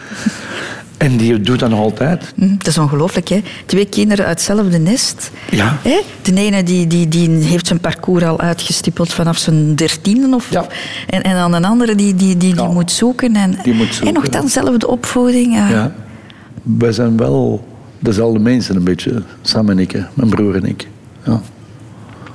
[0.96, 2.32] En die doet dat nog altijd.
[2.36, 3.42] Hm, Dat is ongelooflijk, hè?
[3.66, 5.30] Twee kinderen uit hetzelfde nest.
[5.50, 5.78] Ja.
[5.82, 6.00] Hè?
[6.22, 10.34] De ene die, die, die heeft zijn parcours al uitgestippeld vanaf zijn dertiende.
[10.36, 10.66] Of, Ja.
[11.06, 12.70] en, en dan een andere die, die, die, die Ja.
[12.70, 13.36] moet zoeken.
[13.36, 14.06] En, Die moet zoeken.
[14.06, 15.54] en nog dan dezelfde opvoeding.
[15.54, 15.68] ja.
[15.68, 15.92] Ja.
[16.62, 17.64] Wij zijn wel
[17.98, 19.22] dezelfde mensen een beetje.
[19.42, 20.00] Sam en ik, hè.
[20.14, 20.88] mijn broer en ik.
[21.24, 21.40] Ja.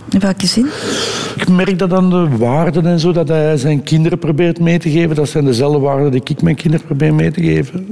[0.10, 0.65] In welke zin?
[1.36, 4.89] Ik merk dat aan de waarden en zo, dat hij zijn kinderen probeert mee te
[4.91, 5.15] geven.
[5.15, 7.88] Dat zijn dezelfde waarden die ik mijn kinderen probeer mee te geven.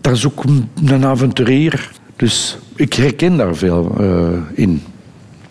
[0.00, 1.90] Dat is ook een- avonturier.
[2.16, 4.28] Dus ik herken daar veel eh,
[4.64, 4.82] in.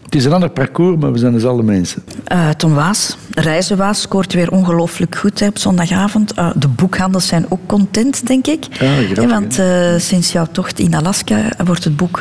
[0.04, 2.04] Het is een ander parcours, maar we zijn dezelfde mensen.
[2.24, 6.34] Eh, Tom Waas, Reizenwaas, scoort weer ongelooflijk goed hè, op zondagavond.
[6.34, 8.66] Eh, de boekhandels zijn ook content, denk ik.
[8.72, 9.60] grappig, Hè, want
[10.02, 12.20] sinds jouw tocht in Alaska wordt het boek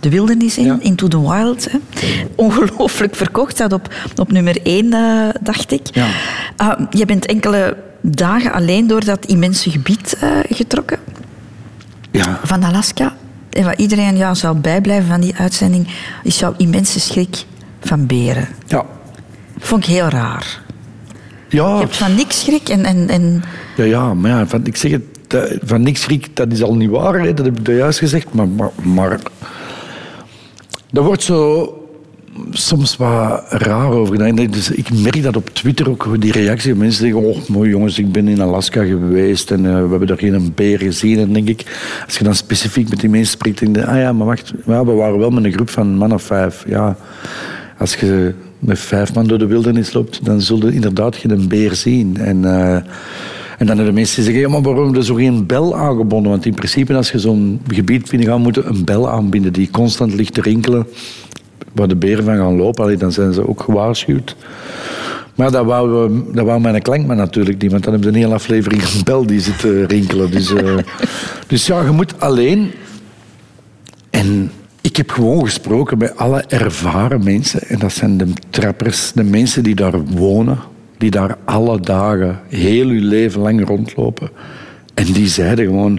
[0.00, 0.78] De Wildernis in, Ja.
[0.80, 1.70] Into the Wild.
[1.70, 1.78] Hè.
[2.34, 4.90] Ongelooflijk verkocht, staat op, op nummer één,
[5.40, 5.86] dacht ik.
[5.92, 6.06] Ja.
[6.90, 10.16] Je bent enkele dagen alleen door dat immense gebied
[10.50, 10.98] getrokken
[12.10, 13.16] Ja, van Alaska.
[13.50, 15.88] En wat iedereen ja, zou bijblijven van die uitzending,
[16.22, 17.44] is jouw immense schrik
[17.80, 18.48] van beren.
[18.66, 18.84] ja.
[19.58, 20.60] Vond ik heel raar.
[21.48, 22.84] Je Ja, hebt van niks schrik en...
[22.84, 23.42] en, en
[23.76, 25.02] ja, ja maar ja, van, ik zeg het,
[25.62, 27.20] van niks schrik, dat is al niet waar.
[27.20, 28.34] Hè, dat heb ik juist gezegd.
[28.34, 29.18] Maar, maar, maar
[30.90, 31.74] dat wordt zo
[32.50, 34.50] soms wat raar over gedaan.
[34.50, 36.74] Dus ik merk dat op Twitter ook, die reactie.
[36.74, 40.18] Mensen zeggen, oh mooi jongens, ik ben in Alaska geweest en eh, we hebben daar
[40.18, 41.18] geen beer gezien.
[41.18, 41.64] En denk ik,
[42.06, 44.84] als je dan specifiek met die mensen spreekt, denk je, ah ja, maar wacht, we
[44.84, 46.64] waren wel met een groep van man of vijf.
[46.68, 46.96] Ja,
[47.78, 51.74] als je met vijf man door de wildernis loopt, dan zul je inderdaad geen beer
[51.74, 52.16] zien.
[52.16, 52.74] En, eh,
[53.58, 56.30] en dan hebben mensen die zeggen, ja, maar waarom er zo geen bel aangebonden?
[56.30, 60.14] Want in principe, als je zo'n gebied binnengaat, moet je een bel aanbinden die constant
[60.14, 60.86] ligt te rinkelen
[61.72, 62.84] waar de beren van gaan lopen.
[62.84, 64.36] Allee, dan zijn ze ook gewaarschuwd.
[65.34, 68.24] Maar dat wou, we- dat wou mijn klankman natuurlijk niet, want dan hebben ze een
[68.24, 70.30] hele aflevering een bel die zit te rinkelen.
[70.30, 70.76] Dus, eh,
[71.46, 72.70] dus ja, je moet alleen...
[74.10, 77.60] En ik heb gewoon gesproken met alle ervaren mensen.
[77.68, 80.58] En dat zijn de trappers, de mensen die daar wonen.
[80.98, 84.30] Die daar alle dagen, heel hun leven lang rondlopen.
[84.94, 85.98] En die zeiden gewoon...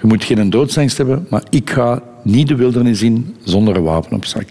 [0.00, 4.12] Je moet geen doodsangst hebben, maar ik ga niet de wildernis in zonder een wapen
[4.16, 4.48] op zak.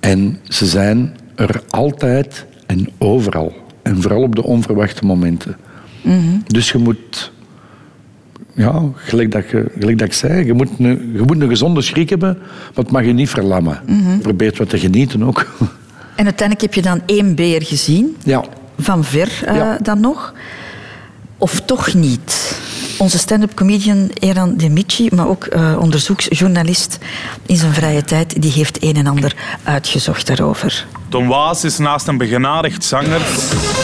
[0.00, 3.52] En ze zijn er altijd en overal.
[3.82, 5.56] En vooral op de onverwachte momenten.
[6.46, 7.32] Dus je moet
[8.54, 11.82] ja, gelijk dat, je, gelijk dat ik zei, je moet, een, je moet een gezonde
[11.82, 13.80] schrik hebben, maar het mag je niet verlammen.
[14.22, 15.46] Probeer wat te genieten ook.
[16.16, 18.44] en uiteindelijk heb je dan één beer gezien, Ja,
[18.78, 19.78] van ver eh, Ja.
[19.82, 20.34] dan nog.
[21.38, 22.58] Of toch niet?
[22.98, 26.98] Onze stand-up comedian Eran Demici, maar ook eh, onderzoeksjournalist
[27.46, 30.86] in zijn vrije tijd, die heeft een en ander uitgezocht daarover.
[31.08, 33.20] Tom Waas is naast een begenadigd zanger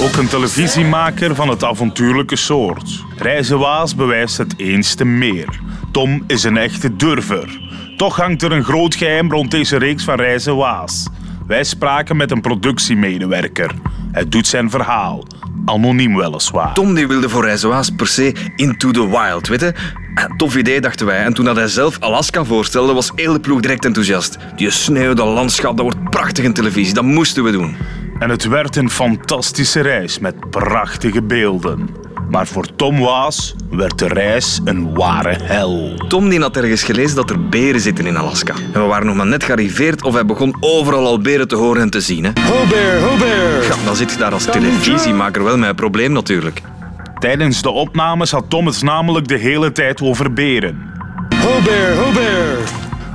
[0.03, 3.05] ook een televisiemaker van het avontuurlijke soort.
[3.17, 5.61] Reizen Waas bewijst het eens te meer.
[5.93, 7.61] Tom is een echte durver.
[7.97, 11.09] Toch hangt er een groot geheim rond deze reeks van Reizen Waas.
[11.47, 13.75] Wij spraken met een productiemedewerker.
[14.13, 15.25] Hij doet zijn verhaal.
[15.65, 16.75] Anoniem weliswaar.
[16.75, 19.73] Tom die wilde voor Reizoaas per se Into the Wild, weet je?
[20.15, 21.25] Eh, Tof idee, dachten wij.
[21.25, 24.37] En toen dat hij zelf Alaska voorstelde, was heel de ploeg direct enthousiast.
[24.57, 26.95] Die sneeuw, dat landschap, dat wordt prachtig in televisie.
[26.95, 27.77] Dat moesten we doen.
[28.19, 32.00] En het werd een fantastische reis met prachtige beelden.
[32.31, 35.95] Maar voor Tom Waas werd de reis een ware hel.
[36.09, 38.55] Tom die had ergens gelezen dat er beren zitten in Alaska.
[38.73, 41.83] En we waren nog maar net gearriveerd of hij begon overal al beren te horen
[41.83, 42.25] en te zien.
[42.25, 42.31] Hè?
[42.43, 43.63] Ho bear, ho bear.
[43.63, 46.63] Ja, dan zit je daar als televisiemaker wel met een probleem natuurlijk.
[47.19, 50.93] Tijdens de opnames had Tom het namelijk de hele tijd over beren.
[51.43, 52.59] Ho bear, ho bear.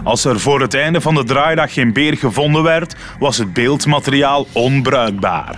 [0.03, 4.47] Als er voor het einde van de draaidag geen beer gevonden werd, was het beeldmateriaal
[4.51, 5.57] onbruikbaar.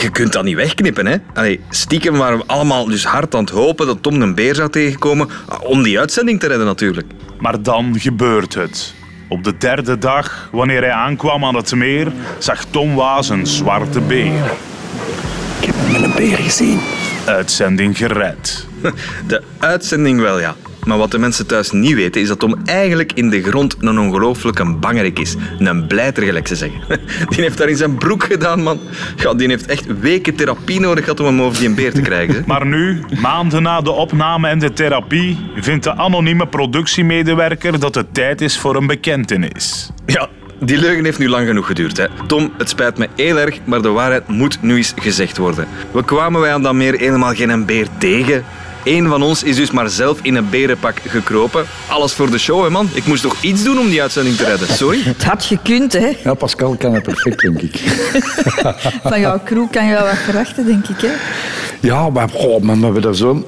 [0.00, 1.16] Je kunt dat niet wegknippen, hè?
[1.34, 4.70] Allee, stiekem waren we allemaal dus hard aan het hopen dat Tom een beer zou
[4.70, 7.06] tegenkomen ah, om die uitzending te redden natuurlijk.
[7.38, 8.94] Maar dan gebeurt het.
[9.28, 14.00] Op de derde dag, wanneer hij aankwam aan het meer, zag Tom Waas een zwarte
[14.00, 14.52] beer.
[15.60, 16.80] Ik heb hem met een beer gezien.
[17.26, 18.66] Uitzending gered.
[19.26, 20.54] De uitzending wel, ja.
[20.84, 23.98] Maar wat de mensen thuis niet weten, is dat Tom eigenlijk in de grond een
[23.98, 25.36] ongelooflijke bangerik is.
[25.58, 26.80] Een blijter, gelijk ze zeggen.
[27.28, 28.80] Die heeft daar in zijn broek gedaan, man.
[29.16, 32.34] Ja, die heeft echt weken therapie nodig gehad om hem over die beer te krijgen.
[32.34, 32.40] hè.
[32.52, 38.14] Maar nu, maanden na de opname en de therapie, vindt de anonieme productiemedewerker dat het
[38.14, 39.90] tijd is voor een bekentenis.
[40.06, 40.28] Ja,
[40.60, 41.96] die leugen heeft nu lang genoeg geduurd.
[41.96, 42.06] Hè.
[42.26, 45.66] Tom, het spijt me heel erg, maar de waarheid moet nu eens gezegd worden.
[45.90, 48.44] We kwamen wij aan dat meer helemaal geen beer tegen.
[48.84, 51.64] Eén van ons is dus maar zelf in een berenpak gekropen.
[51.88, 52.88] Alles voor de show, hè, man.
[52.92, 54.68] Ik moest toch iets doen om die uitzending te redden.
[54.68, 55.02] Sorry.
[55.14, 56.12] Het had gekund, hè?
[56.24, 57.76] Ja, Pascal kan het perfect, denk ik.
[59.10, 61.12] Van jouw crew kan je wel wat verwachten, denk ik, hè?
[61.80, 63.46] Ja, maar, goh, man, we hebben daar zo,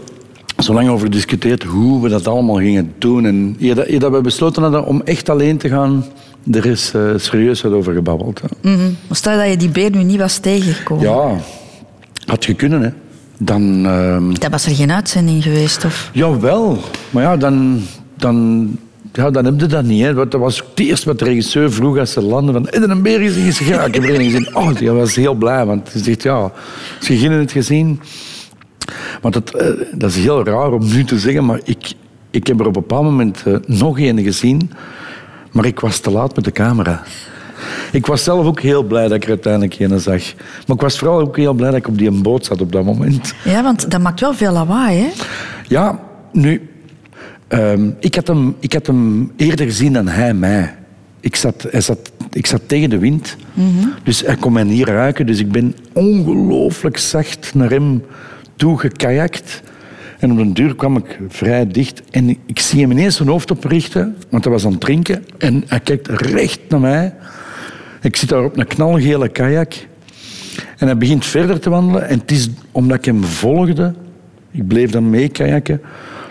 [0.58, 3.26] zo lang over gediscuteerd hoe we dat allemaal gingen doen.
[3.26, 6.04] En eer dat, eer dat we besloten hadden om echt alleen te gaan,
[6.52, 8.40] er is eh, serieus wat over gebabbeld.
[8.62, 8.90] Mhm.
[9.10, 11.04] Stel dat je die beer nu niet was tegengekomen.
[11.04, 11.36] Ja,
[12.26, 12.90] had je kunnen, hè.
[13.42, 13.86] Dan...
[13.86, 16.10] ehm, Dan was er geen uitzending geweest, of?
[16.12, 16.78] Jawel,
[17.10, 17.82] maar ja, dan,
[18.16, 18.68] dan,
[19.12, 20.02] ja, dan heb je dat niet.
[20.02, 20.14] Hè.
[20.14, 22.54] Dat was het eerste wat de regisseur vroeg als ze landden.
[22.54, 23.46] Van, heb je een beer gezien?
[23.46, 24.56] Ik zeg, ja, ik heb er een gezien.
[24.56, 26.52] Oh, die was heel blij, want hij zegt, ja,
[27.00, 28.00] ze beginnen het gezien.
[29.20, 31.92] Want dat, eh, dat is heel raar om nu te zeggen, maar ik,
[32.30, 34.70] ik heb er op een bepaald moment eh, nog een gezien.
[35.52, 37.02] Maar ik was te laat met de camera.
[37.92, 40.34] Ik was zelf ook heel blij dat ik er uiteindelijk een zag.
[40.66, 42.72] Maar ik was vooral ook heel blij dat ik op die een boot zat op
[42.72, 43.34] dat moment.
[43.44, 45.08] Ja, want dat maakt wel veel lawaai, hè?
[45.68, 46.00] Ja,
[46.32, 46.70] nu,
[47.48, 50.74] ehm, ik, had hem, ik had hem eerder gezien dan hij mij.
[51.20, 53.36] Ik zat, hij zat, ik zat tegen de wind,
[54.02, 55.26] dus hij kon mij niet ruiken.
[55.26, 58.02] Dus ik ben ongelooflijk zacht naar hem
[58.56, 59.62] toe gekajakt.
[60.18, 63.50] En op een duur kwam ik vrij dicht en ik zie hem ineens zijn hoofd
[63.50, 65.24] oprichten, want hij was aan het drinken.
[65.38, 67.14] En hij kijkt recht naar mij.
[68.00, 69.74] Ik zit daar op een knalgele kajak.
[70.78, 72.08] En hij begint verder te wandelen.
[72.08, 73.94] En het is omdat ik hem volgde,
[74.50, 75.80] ik bleef dan mee kajakken,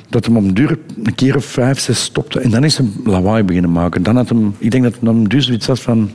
[0.09, 2.39] dat hem om duur een keer of vijf, zes stopte.
[2.39, 4.03] En dan is hem lawaai beginnen maken.
[4.03, 6.11] Dan had hem, ik denk dat hij dan dus zoiets had van...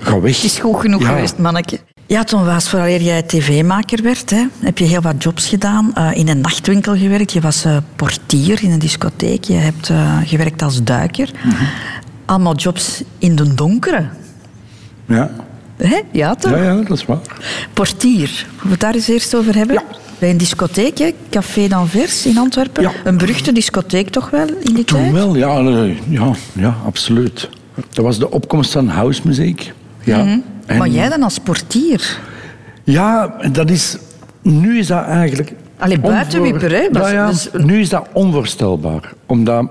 [0.00, 0.34] Ga weg.
[0.36, 1.08] Het is goed genoeg Ja.
[1.08, 1.78] geweest, manneke.
[2.06, 5.94] Ja, Tom Waas, vooraleer jij tv-maker werd, hè, heb je heel wat jobs gedaan.
[5.94, 7.32] Eh, in een nachtwinkel gewerkt.
[7.32, 9.44] Je was eh, portier in een discotheek.
[9.44, 11.30] Je hebt eh, gewerkt als duiker.
[11.44, 11.64] Mhm.
[12.24, 14.06] Allemaal jobs in de donkere.
[15.06, 15.30] Ja.
[15.76, 16.00] Hè?
[16.12, 16.50] Ja, toch?
[16.50, 17.18] Ja, ja, dat is waar.
[17.72, 18.18] Portier.
[18.46, 19.82] Moeten we het daar eens eerst over hebben?
[20.18, 21.14] Bij een discotheek, hè?
[21.30, 22.82] Café d'Anvers in Antwerpen.
[22.82, 22.92] Ja.
[23.04, 25.12] Een beruchte discotheek toch wel in die Toen tijd?
[25.12, 27.48] wel, ja, eh, ja, ja, absoluut.
[27.92, 29.72] Dat was de opkomst van housemuziek.
[30.04, 30.22] Ja.
[30.24, 30.38] Mhm.
[30.66, 32.18] En- Maar jij dan als portier?
[32.84, 33.96] Ja, dat is...
[34.42, 35.52] Nu is dat eigenlijk...
[35.78, 36.88] Allee, buitenwieper, hè?
[36.92, 39.12] Ja, ja, Dus- nu is dat onvoorstelbaar.
[39.26, 39.66] Omdat...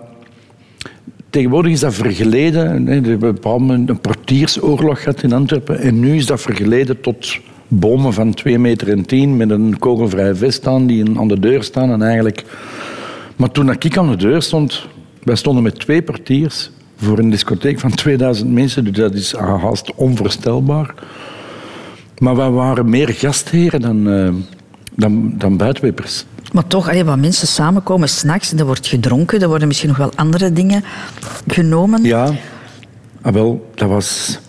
[1.33, 2.85] Tegenwoordig is dat vergeleden.
[2.85, 5.79] We hebben een portiersoorlog gehad in Antwerpen.
[5.79, 10.35] En nu is dat vergeleden tot bomen van 2 meter en 10 met een kogelvrij
[10.35, 11.91] vest aan die aan de deur staan.
[11.91, 12.43] En eigenlijk...
[13.35, 14.87] Maar toen ik aan de deur stond...
[15.23, 18.83] Wij stonden met twee portiers voor een discotheek van 2000 mensen.
[18.83, 20.93] Dus dat is haast onvoorstelbaar.
[22.17, 24.33] Maar wij waren meer gastheren dan, eh,
[24.95, 26.25] dan, dan buitenwippers.
[26.51, 30.11] Maar toch, allee, wat mensen samenkomen s'nachts, er wordt gedronken, er worden misschien nog wel
[30.15, 30.83] andere dingen
[31.47, 32.03] genomen.
[32.03, 32.33] Ja,
[33.21, 34.39] ah, wel, dat was...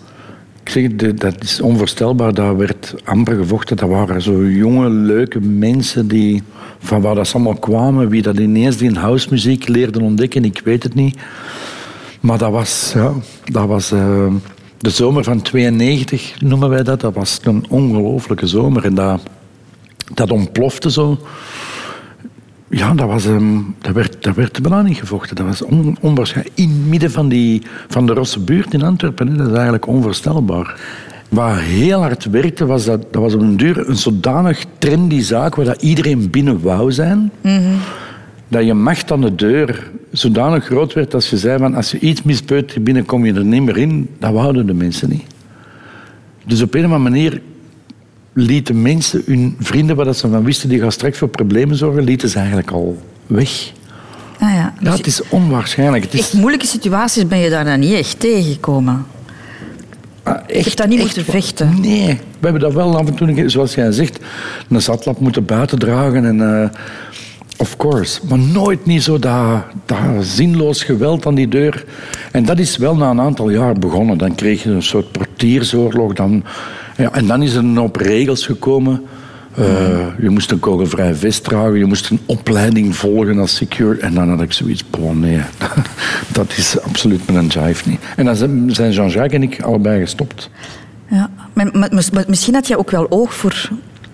[0.63, 2.33] Ik zeg, dat is onvoorstelbaar.
[2.33, 3.77] Daar werd amper gevochten.
[3.77, 6.43] Dat waren zo jonge, leuke mensen die...
[6.79, 10.93] Van waar dat allemaal kwamen, wie dat ineens die housemuziek leerden ontdekken, ik weet het
[10.93, 11.17] niet.
[12.19, 13.11] Maar dat was, ja,
[13.45, 14.33] dat was eh,
[14.77, 17.01] de zomer van 92, noemen wij dat.
[17.01, 18.85] Dat was een ongelofelijke zomer.
[18.85, 19.21] En dat,
[20.13, 21.19] dat ontplofte zo.
[22.69, 25.35] Ja, dat, was, ehm, dat, werd, dat werd bijna niet gevochten.
[25.35, 26.57] Dat was on, onwaarschijnlijk.
[26.57, 29.27] In het midden van, die, van de Rosse buurt in Antwerpen.
[29.27, 29.35] Hè.
[29.35, 30.79] Dat is eigenlijk onvoorstelbaar.
[31.29, 35.55] Wat heel hard werkte, was dat, dat was op een duur een zodanig trendy zaak
[35.55, 37.31] waar dat iedereen binnen wou zijn.
[38.47, 41.99] Dat je macht aan de deur zodanig groot werd als je zei van als je
[41.99, 44.09] iets mispeut binnen kom je er niet meer in.
[44.19, 45.25] Dat wouden de mensen niet.
[46.45, 47.41] Dus op een of andere manier
[48.37, 52.03] lieten mensen hun vrienden, waar dat ze van wisten, die gaan straks voor problemen zorgen,
[52.03, 53.71] lieten ze eigenlijk al weg.
[54.39, 54.73] Ah, ja.
[54.79, 56.03] Ja, het is onwaarschijnlijk.
[56.03, 59.05] Het is Echt moeilijke situaties ben je daar dan niet echt tegengekomen.
[60.23, 61.81] ah, Je hebt daar niet moeten vechten.
[61.81, 64.19] Nee, we hebben dat wel af en toe, zoals jij zegt,
[64.69, 66.25] een zatlap moeten buiten dragen.
[66.25, 66.69] En, eh,
[67.57, 68.19] of course.
[68.29, 71.85] Maar nooit niet zo dat, dat zinloos geweld aan die deur.
[72.31, 74.17] En dat is wel na een aantal jaar begonnen.
[74.17, 76.13] Dan kreeg je een soort portiersoorlog.
[76.13, 76.43] Dan,
[76.97, 79.01] ja, en dan is er een hoop regels gekomen.
[79.55, 79.65] Eh,
[80.21, 83.99] je moest een kogelvrij vest dragen, je moest een opleiding volgen als secure.
[83.99, 85.39] En dan had ik zoiets, bon, nee,
[86.31, 87.99] dat is absoluut mijn jive niet.
[88.15, 90.49] En dan zijn Jean-Jacques en ik allebei gestopt.
[91.09, 91.29] Ja.
[91.53, 93.69] Maar, maar- maar misschien had je ook wel oog voor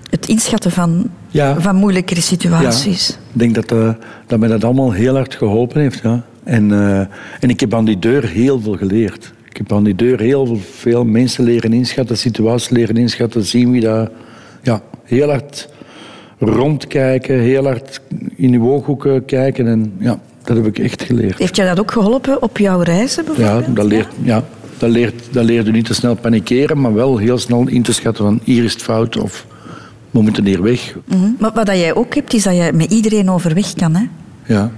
[0.09, 1.59] het inschatten van, Ja.
[1.61, 3.07] van moeilijkere situaties.
[3.07, 3.89] Ja, ik denk dat, eh,
[4.27, 5.99] dat mij dat allemaal heel hard geholpen heeft.
[6.03, 6.21] Ja.
[6.43, 6.99] En, eh,
[7.39, 9.33] en ik heb aan die deur heel veel geleerd.
[9.51, 13.81] Ik heb aan die deur heel veel, mensen leren inschatten, situaties leren inschatten, zien wie
[13.81, 14.11] dat...
[14.61, 15.69] Ja, heel hard
[16.39, 18.01] rondkijken, heel hard
[18.35, 19.67] in uw ooghoeken kijken.
[19.67, 21.37] En ja, dat heb ik echt geleerd.
[21.37, 23.75] Heeft jou dat ook geholpen op jouw reizen Ja, bijvoorbeeld?
[23.75, 24.43] dat leert, ja,
[24.77, 27.93] dat leert, dat leert u niet te snel panikeren, maar wel heel snel in te
[27.93, 29.45] schatten van hier is het fout of
[30.11, 30.95] we moeten hier weg.
[31.05, 31.29] Mhm.
[31.39, 33.95] Maar wat dat jij ook hebt, is dat je met iedereen overweg kan.
[33.95, 34.03] Hè?
[34.53, 34.71] Ja.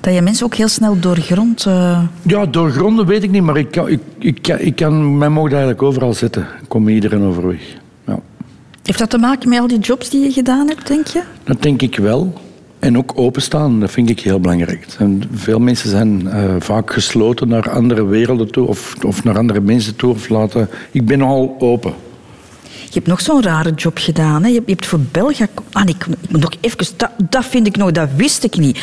[0.00, 1.66] Dat je mensen ook heel snel doorgrond...
[1.66, 5.50] eh Ja, doorgronden weet ik niet, maar ik kan, ik, ik, ik kan mij mogen
[5.50, 6.42] eigenlijk overal zetten.
[6.42, 7.60] Ik kom iedereen overweg.
[8.06, 8.20] Ja.
[8.82, 11.22] Heeft dat te maken met al die jobs die je gedaan hebt, denk je?
[11.44, 12.32] Dat denk ik wel.
[12.78, 14.86] En ook openstaan, dat vind ik heel belangrijk.
[14.98, 19.60] En veel mensen zijn eh, vaak gesloten naar andere werelden toe of, of naar andere
[19.60, 20.10] mensen toe.
[20.10, 20.68] Of laten.
[20.90, 21.92] Ik ben nogal open.
[22.98, 24.42] Je hebt nog zo'n rare job gedaan.
[24.42, 24.48] Hè?
[24.48, 25.46] Je, hebt, je hebt voor België...
[25.72, 26.86] Ah, nee, ik, ik moet nog even...
[26.96, 28.80] Dat, dat vind ik nog, dat wist ik niet.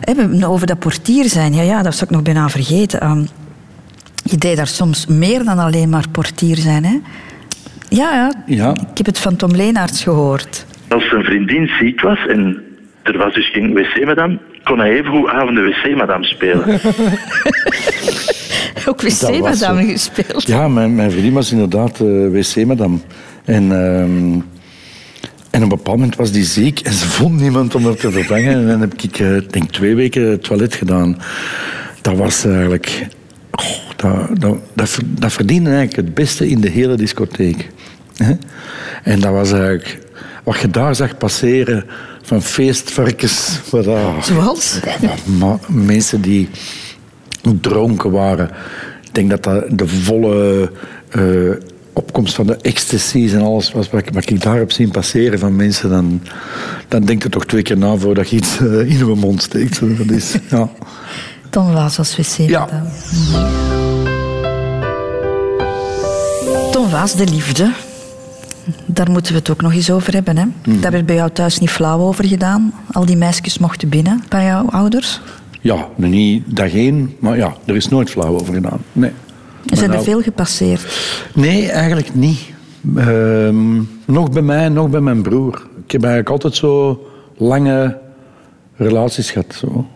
[0.00, 1.54] Hè, we over dat portier zijn.
[1.54, 3.00] Ja, ja, dat zou ik nog bijna vergeten.
[3.00, 3.24] Ehm,
[4.24, 6.84] je deed daar soms meer dan alleen maar portier zijn.
[6.84, 6.98] Hè?
[7.88, 8.70] Ja, ja, Ja.
[8.70, 10.66] ik heb het van Tom Leenaerts gehoord.
[10.88, 12.62] Als zijn vriendin ziek was en
[13.02, 16.64] er was dus geen wc-madam, kon hij even goed avonden wc-madam spelen.
[18.88, 19.74] Ook zo.
[19.74, 20.46] gespeeld.
[20.46, 23.02] Ja, mijn, mijn vriendin was inderdaad eh, wc-madam.
[23.44, 24.40] En, ehm,
[25.50, 28.10] en op een bepaald moment was die ziek en ze vond niemand om haar te
[28.10, 28.52] vervangen.
[28.52, 31.18] En dan heb ik, eh, denk twee weken het toilet gedaan.
[32.00, 33.06] Dat was eigenlijk...
[33.50, 33.64] oh,
[33.96, 37.70] dat, dat, dat, dat verdiende eigenlijk het beste in de hele discotheek.
[39.02, 40.02] En dat was eigenlijk...
[40.44, 41.84] Wat je daar zag passeren
[42.22, 43.60] van feestvarkens...
[43.70, 44.80] Wat, ah, Zoals?
[45.38, 46.48] maar mensen die
[47.60, 48.50] dronken waren.
[49.02, 50.70] Ik denk dat dat de volle
[51.10, 51.22] eh,
[51.94, 55.38] opkomst van de ecstasies en alles was wat, ik- wat ik daar heb zien passeren
[55.38, 55.90] van mensen.
[55.90, 56.22] Dan,
[56.88, 59.80] dan denk je toch twee keer na voordat je iets eh, in je mond steekt.
[59.98, 60.68] Dat is, ja.
[61.50, 62.88] Tom Waas als wc-madame.
[66.72, 67.70] Tom Waas, de liefde.
[68.86, 70.36] Daar moeten we het ook nog eens over hebben.
[70.36, 70.44] Hè?
[70.66, 70.80] Mhm.
[70.80, 72.72] Daar werd bij jou thuis niet flauw over gedaan.
[72.92, 75.20] Al die meisjes mochten binnen bij jouw ouders.
[75.60, 78.78] ja, niet dag één, maar ja, er is nooit flauw over gedaan.
[78.92, 79.10] Nee.
[79.74, 80.82] Er zijn er nou- veel gepasseerd.
[81.34, 82.38] Nee, eigenlijk niet.
[82.96, 85.66] Ehm, nog bij mij, nog bij mijn broer.
[85.84, 87.00] Ik heb eigenlijk altijd zo
[87.36, 87.98] lange
[88.76, 89.54] relaties gehad.
[89.54, 89.86] Zo.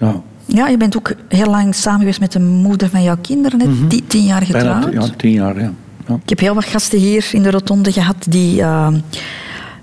[0.00, 0.20] Ja.
[0.44, 3.58] Ja, je bent ook heel lang samen geweest met de moeder van jouw kinderen.
[3.58, 4.52] Net die, tien jaar Mhm.
[4.52, 5.08] Bijna getrouwd.
[5.08, 5.72] ja, tien jaar, ja.
[6.08, 6.14] ja.
[6.22, 8.88] Ik heb heel wat gasten hier in de rotonde gehad die, eh,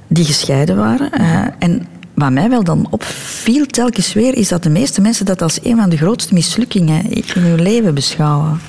[0.07, 1.11] die gescheiden waren.
[1.11, 5.41] Eh, en wat mij wel dan opviel telkens weer, is dat de meeste mensen dat
[5.41, 8.59] als een van de grootste mislukkingen in hun leven beschouwen.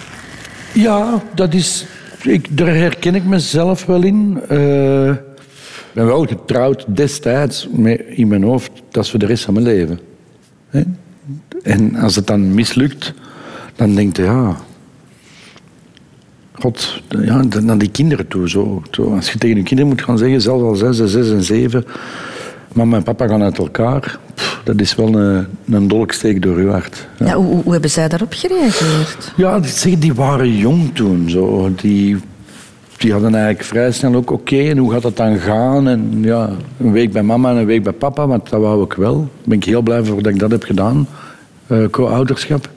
[0.74, 1.86] Ja, dat is.
[2.22, 4.40] Ik, daar herken ik mezelf wel in.
[4.48, 7.68] Eh, Ik ben wel getrouwd destijds
[8.06, 10.00] in mijn hoofd, dat is voor de rest van mijn leven.
[10.68, 10.82] Hè?
[11.62, 13.12] En als het dan mislukt,
[13.76, 14.56] dan denk je, ja.
[16.52, 18.48] God, ja, naar die kinderen toe.
[18.48, 18.82] Zo.
[19.14, 21.84] Als je tegen je kinderen moet gaan zeggen, zelfs al zijn ze zes en zeven,
[22.72, 24.18] mama en papa gaan uit elkaar,
[24.64, 27.08] dat is wel een, een dolksteek door je hart.
[27.18, 27.34] Ja.
[27.34, 29.32] hoe, hoe- hoe hebben zij daarop gereageerd?
[29.36, 31.30] Ja, die, zeg, die waren jong toen.
[31.30, 31.70] Zo.
[31.76, 32.16] Die,
[32.96, 35.88] die hadden eigenlijk vrij snel ook oké, en hoe gaat het dan gaan?
[35.88, 36.50] En ja,
[36.80, 39.16] een week bij mama en een week bij papa, want dat wou ik wel.
[39.18, 41.06] Daar ben ik heel blij voor dat ik dat heb gedaan,
[41.66, 42.70] eh, co-ouderschap.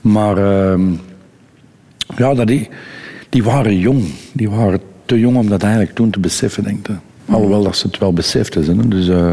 [0.00, 0.82] Maar ehm,
[2.16, 2.68] ja, dat die,
[3.28, 4.04] die waren jong.
[4.32, 6.94] Die waren te jong om dat eigenlijk toen te beseffen, denk ik.
[7.28, 8.64] Alhoewel dat ze het wel beseften.
[8.78, 8.88] Hè.
[8.88, 9.30] Dus, eh,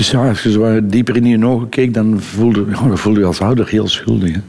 [0.00, 3.20] dus ja, als je zo dieper in je ogen keek, dan voelde, ja, dan voelde
[3.20, 4.34] je als ouder heel schuldig.
[4.34, 4.40] Hè.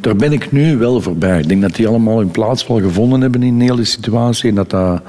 [0.00, 1.40] Daar ben ik nu wel voorbij.
[1.40, 4.48] Ik denk dat die allemaal hun plaats wel gevonden hebben in de hele situatie.
[4.48, 5.02] En dat dat,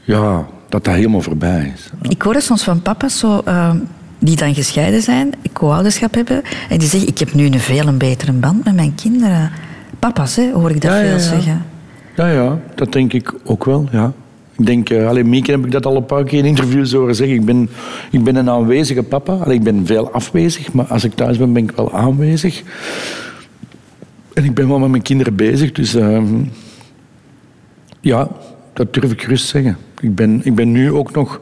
[0.00, 1.90] ja, dat, dat helemaal voorbij is.
[2.08, 3.78] Ik hoor soms van papa's zo, ehm,
[4.18, 7.98] die dan gescheiden zijn, co-ouderschap hebben, en die zeggen, ik heb nu een veel een
[7.98, 9.50] betere band met mijn kinderen.
[9.98, 11.22] Papa's, hè, hoor ik dat Ja, ja, veel ja.
[11.22, 11.64] zeggen.
[12.16, 14.12] Ja, ja, dat denk ik ook wel, ja.
[14.58, 17.14] Ik denk, eh alleen Mieke heb ik dat al een paar keer in interviews horen
[17.14, 17.36] zeggen.
[17.36, 17.68] Ik ben,
[18.10, 19.32] ik ben een aanwezige papa.
[19.32, 22.62] Allee, ik ben veel afwezig, maar als ik thuis ben, ben ik wel aanwezig.
[24.34, 26.42] En ik ben wel met mijn kinderen bezig, dus ehm,
[28.00, 28.28] ja,
[28.72, 29.76] dat durf ik gerust zeggen.
[30.00, 31.40] Ik ben, ik ben nu ook nog,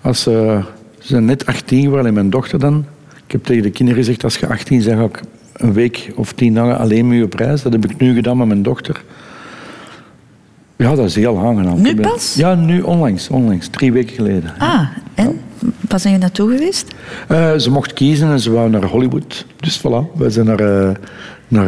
[0.00, 0.60] als ze,
[0.98, 2.84] ze zijn net 18 geworden en mijn dochter dan.
[3.26, 5.20] Ik heb tegen de kinderen gezegd, als je 18 bent, ik
[5.52, 7.62] een week of tien dagen alleen met je op reis.
[7.62, 9.04] Dat heb ik nu gedaan met mijn dochter.
[10.76, 11.80] Ja, dat is heel aangenaam.
[11.80, 12.34] Nu pas?
[12.34, 14.52] Ja, nu onlangs, onlangs, drie weken geleden.
[14.58, 14.80] Ah,
[15.14, 15.40] en?
[15.88, 16.94] Waar zijn je naartoe geweest?
[17.28, 19.46] Eh, ze mocht kiezen en ze wou naar Hollywood.
[19.56, 20.94] Dus voilà, we zijn naar, eh,
[21.48, 21.66] naar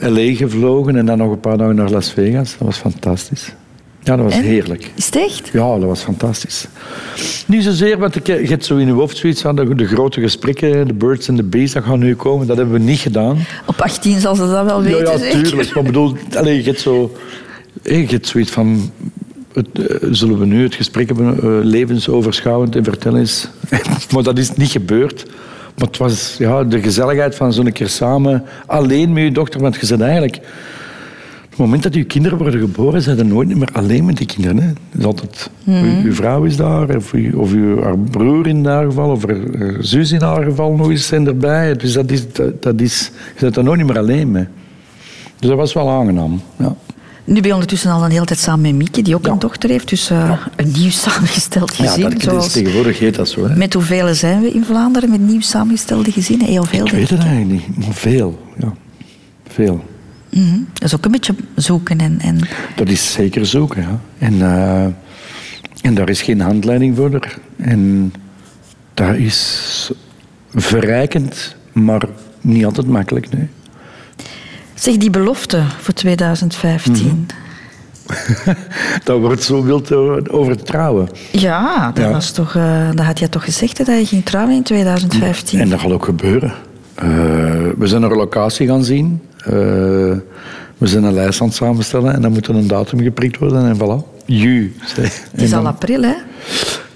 [0.00, 0.34] eh, L.A.
[0.36, 2.50] gevlogen en dan nog een paar dagen naar Las Vegas.
[2.58, 3.54] Dat was fantastisch.
[4.02, 4.42] Ja, dat was En?
[4.42, 4.92] heerlijk.
[4.94, 5.48] Is het echt?
[5.52, 6.68] Ja, dat was fantastisch.
[7.46, 10.20] Niet zozeer, want ik, je hebt zo in je hoofd zoiets van de, de grote
[10.20, 12.46] gesprekken, de birds en de bees, dat gaan nu komen.
[12.46, 13.38] Dat hebben we niet gedaan.
[13.66, 15.42] Op 18 zal ze dat wel weten, ja, ja, zeker?
[15.42, 15.74] tuurlijk.
[15.74, 17.12] Maar bedoel, allee, je hebt zo...
[17.82, 18.90] Je hebt zoiets van...
[19.52, 23.48] Het, eh, zullen we nu het gesprek hebben, eh, levensoverschouwend en vertellen is...
[24.12, 25.24] maar dat is niet gebeurd.
[25.76, 29.60] Maar het was ja, de gezelligheid van zo'n keer samen, alleen met je dochter.
[29.60, 30.36] Want je bent eigenlijk...
[31.44, 34.26] Op het moment dat je kinderen worden geboren, zijn er nooit meer alleen met die
[34.26, 34.58] kinderen.
[34.62, 34.72] Hè.
[34.98, 35.84] Is altijd, Mhm.
[35.84, 39.26] uw, uw vrouw is daar, of, uw, of uw, haar broer in haar geval, of
[39.26, 39.36] haar
[39.80, 41.74] zus in haar geval nog eens zijn erbij.
[41.74, 44.46] Dus dat is, dat, dat is, je bent er nooit meer alleen mee.
[45.38, 46.40] Dus dat was wel aangenaam.
[46.56, 46.76] Ja.
[47.28, 49.70] Nu ben je ondertussen al een hele tijd samen met Mieke, die ook een dochter
[49.70, 49.88] heeft.
[49.88, 52.02] Dus eh, een nieuw samengesteld Ja, gezin.
[52.02, 53.46] dat, dat is zoals- tegenwoordig heet dat zo.
[53.48, 53.56] Hè.
[53.56, 56.46] Met hoeveel zijn we in Vlaanderen met nieuw samengestelde gezinnen?
[56.46, 58.48] Heel veel, Ik weet het eigenlijk niet, maar veel.
[58.58, 58.72] Ja.
[59.48, 59.84] Veel.
[60.30, 60.58] Mhm.
[60.72, 61.98] Dat is ook een beetje zoeken.
[62.00, 62.38] En, en...
[62.76, 64.00] Dat is zeker zoeken, ja.
[64.18, 64.84] En, eh,
[65.82, 67.14] en daar is geen handleiding voor.
[67.14, 67.38] er.
[67.56, 68.12] En
[68.94, 69.90] dat is
[70.54, 72.02] verrijkend, maar
[72.40, 73.32] niet altijd makkelijk.
[73.32, 73.48] Nee.
[74.78, 77.06] Zeg, die belofte voor 2015.
[77.06, 77.36] Mhm.
[79.04, 79.92] Dat wordt zo wild
[80.30, 81.08] over trouwen.
[81.32, 82.10] Ja, dat, Ja.
[82.10, 85.60] Was toch, eh, dat had je toch gezegd, hè, dat je ging trouwen in 2015?
[85.60, 86.52] En dat gaat ook gebeuren.
[86.94, 87.06] Eh,
[87.78, 89.20] we zijn een locatie gaan zien.
[89.38, 89.52] Eh,
[90.78, 93.66] we zijn een lijst aan het samenstellen en dan moet er een datum geprikt worden
[93.66, 94.24] en voilà.
[94.26, 94.74] Ju.
[94.94, 96.14] Het is al april, hè?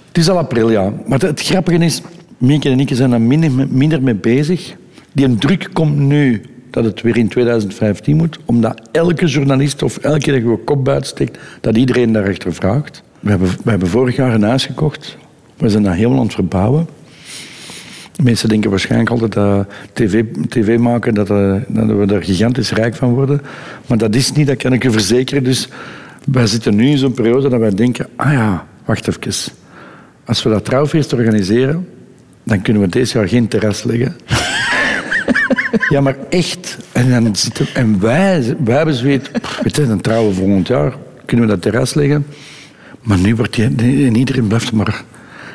[0.08, 0.82] Het is al april, ja.
[0.82, 2.02] Maar het, het grappige is,
[2.38, 4.74] Mieke en ik zijn daar minder, minder mee bezig.
[5.12, 6.42] Die een druk komt nu
[6.72, 10.58] dat het weer in 2015 moet, omdat elke journalist of elke keer dat je je
[10.64, 13.02] kop buiten steekt, dat iedereen daarachter vraagt.
[13.20, 15.16] We hebben, we hebben vorig jaar een huis gekocht.
[15.56, 16.86] We zijn dat helemaal aan het verbouwen.
[18.22, 22.94] Mensen denken waarschijnlijk altijd dat tv, tv maken, dat, eh, dat we daar gigantisch rijk
[22.94, 23.40] van worden.
[23.86, 25.44] Maar dat is niet, dat kan ik u verzekeren.
[25.44, 25.68] Dus
[26.24, 29.52] wij zitten nu in zo'n periode dat wij denken, ah ja, wacht even.
[30.24, 31.88] Als we dat trouwfeest organiseren,
[32.42, 34.16] dan kunnen we dit jaar geen terras leggen.
[35.88, 36.78] Ja, maar echt.
[36.92, 40.68] En, dan zitten, en wij, wij hebben zoiets, pff, weet je, dan trouwen we volgend
[40.68, 40.94] jaar,
[41.24, 42.26] kunnen we dat terras leggen.
[43.02, 45.04] Maar nu wordt die, en iedereen blijft maar...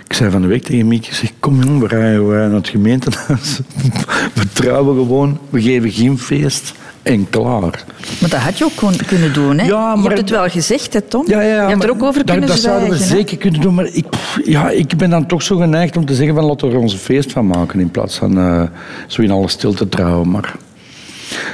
[0.08, 2.68] Ik zei van de week tegen ik zeg, kom jong, we rijden we naar het
[2.68, 3.60] gemeentehuis.
[4.36, 6.74] We trouwen gewoon, we geven geen feest
[7.08, 7.84] en klaar.
[8.20, 9.66] Maar dat had je ook gewoon kunnen doen, hè?
[9.66, 11.24] Ja, je maar- hebt het wel gezegd, hè, Tom?
[11.28, 13.20] Ja, ja, ja, je hebt er ook over dat, kunnen Dat zouden we zwijgen, hè?
[13.22, 16.16] zeker kunnen doen, maar ik, pff, ja, ik ben dan toch zo geneigd om te
[16.16, 18.62] zeggen van laten we er onze feest van maken in plaats van eh,
[19.08, 20.30] zo in alle stilte trouwen.
[20.30, 20.56] Maar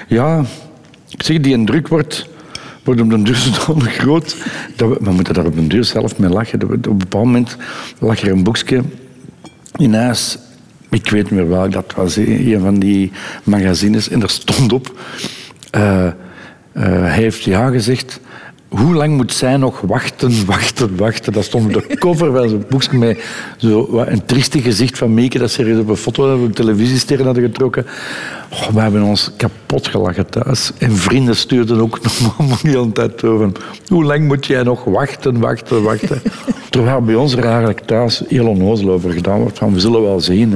[0.08, 0.44] ja,
[1.10, 2.30] ik zeg, die een druk wordt,
[2.84, 3.36] wordt op den duur
[3.66, 4.36] zodanig groot.
[4.76, 6.60] Dat we, we moeten daar op den duur zelf mee lachen.
[6.60, 7.58] Dat we, op een bepaald moment
[8.00, 8.82] lag er een boekje
[9.78, 10.38] in huis.
[10.90, 13.12] Ik weet niet meer welk dat was, een van die
[13.44, 14.10] magazines.
[14.10, 15.00] En er stond op,
[16.74, 18.20] hij heeft ja gezegd.
[18.68, 21.34] Hoe lang moet zij nog wachten, wachten, wachten?
[21.34, 23.24] Dat stond op de cover van zo'n boekje met
[23.58, 27.86] zo, een triestig gezicht van Mieke dat ze op een foto op televisiesterren hadden getrokken.
[28.52, 30.72] Oh, we hebben ons kapot gelachen thuis.
[30.78, 32.00] En vrienden stuurden ook
[32.38, 33.52] nog hele tijd over.
[33.88, 36.22] Hoe lang moet jij nog wachten, wachten, wachten?
[36.70, 39.58] Terwijl bij ons er eigenlijk thuis heel onnozel over gedaan wordt.
[39.58, 40.54] Van, we zullen wel zien.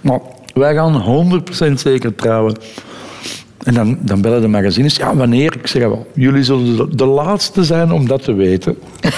[0.00, 0.20] Maar
[0.54, 2.56] wij gaan 100% zeker trouwen.
[3.62, 4.96] En dan, dan bellen de magazines.
[4.96, 5.56] Ja, wanneer?
[5.56, 8.78] Ik zeg wel, jullie zullen de, laatste zijn om dat te weten.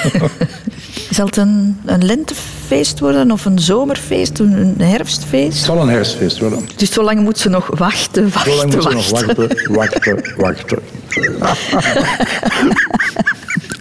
[1.10, 5.56] Zal het een, een lentefeest worden of een zomerfeest, een, een herfstfeest?
[5.56, 6.68] Het zal een herfstfeest worden.
[6.76, 9.36] Dus zo lang moet ze nog wachten, wachten, Zo lang moeten we nog wachten.
[9.74, 10.78] wachten, wachten,
[11.26, 11.68] wachten.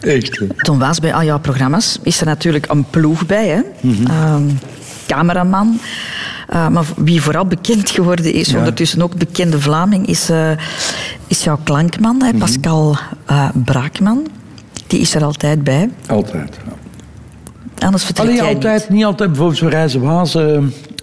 [0.18, 0.42] Echt.
[0.58, 3.48] Tom Waas, bij al jouw programma's is er natuurlijk een ploeg bij.
[3.48, 3.62] Hè?
[4.08, 4.44] Ehm,
[5.08, 5.80] cameraman.
[6.50, 8.58] Eh, maar wie vooral bekend geworden is, Ja.
[8.58, 10.52] ondertussen ook bekende Vlaming, is, eh,
[11.28, 12.26] is jouw klankman, Mhm.
[12.26, 12.34] hè?
[12.34, 14.28] Pascal eh, Braakman.
[14.88, 15.90] Die is er altijd bij.
[16.08, 16.58] Altijd.
[16.66, 16.74] ja.
[17.86, 19.04] Anders vertrek Allee, jij altijd, niet.
[19.06, 19.30] altijd.
[19.30, 20.42] Bijvoorbeeld zo'n Reizen Waas eh,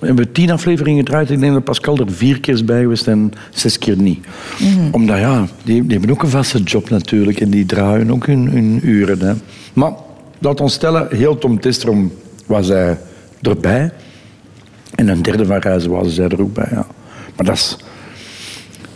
[0.01, 1.31] hebben we tien afleveringen gedraaid.
[1.31, 4.27] Ik denk dat Pascal er vier keer is bij geweest en zes keer niet.
[4.59, 4.89] Mhm.
[4.91, 8.49] Omdat ja, die, die hebben ook een vaste job natuurlijk en die draaien ook hun,
[8.49, 9.21] hun uren.
[9.21, 9.33] Hè.
[9.73, 9.93] Maar
[10.39, 12.13] laat ons stellen, heel Tom Testrom
[12.47, 12.99] was hij
[13.43, 13.91] erbij.
[14.95, 16.69] En een derde van Reizen Waas is hij er ook bij.
[16.71, 16.87] Ja.
[17.37, 17.77] Maar dat is...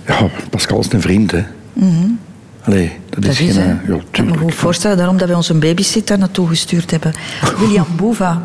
[0.07, 1.45] Ja, Pascal is een vriend, hè.
[1.73, 2.07] Mhm.
[2.65, 3.63] Allee, dat, Dat is is, geen...
[3.65, 7.13] eh, Ja, Ik kan me goed voorstellen daarom dat wij onze babysitter naartoe gestuurd hebben.
[7.59, 8.43] William Boeva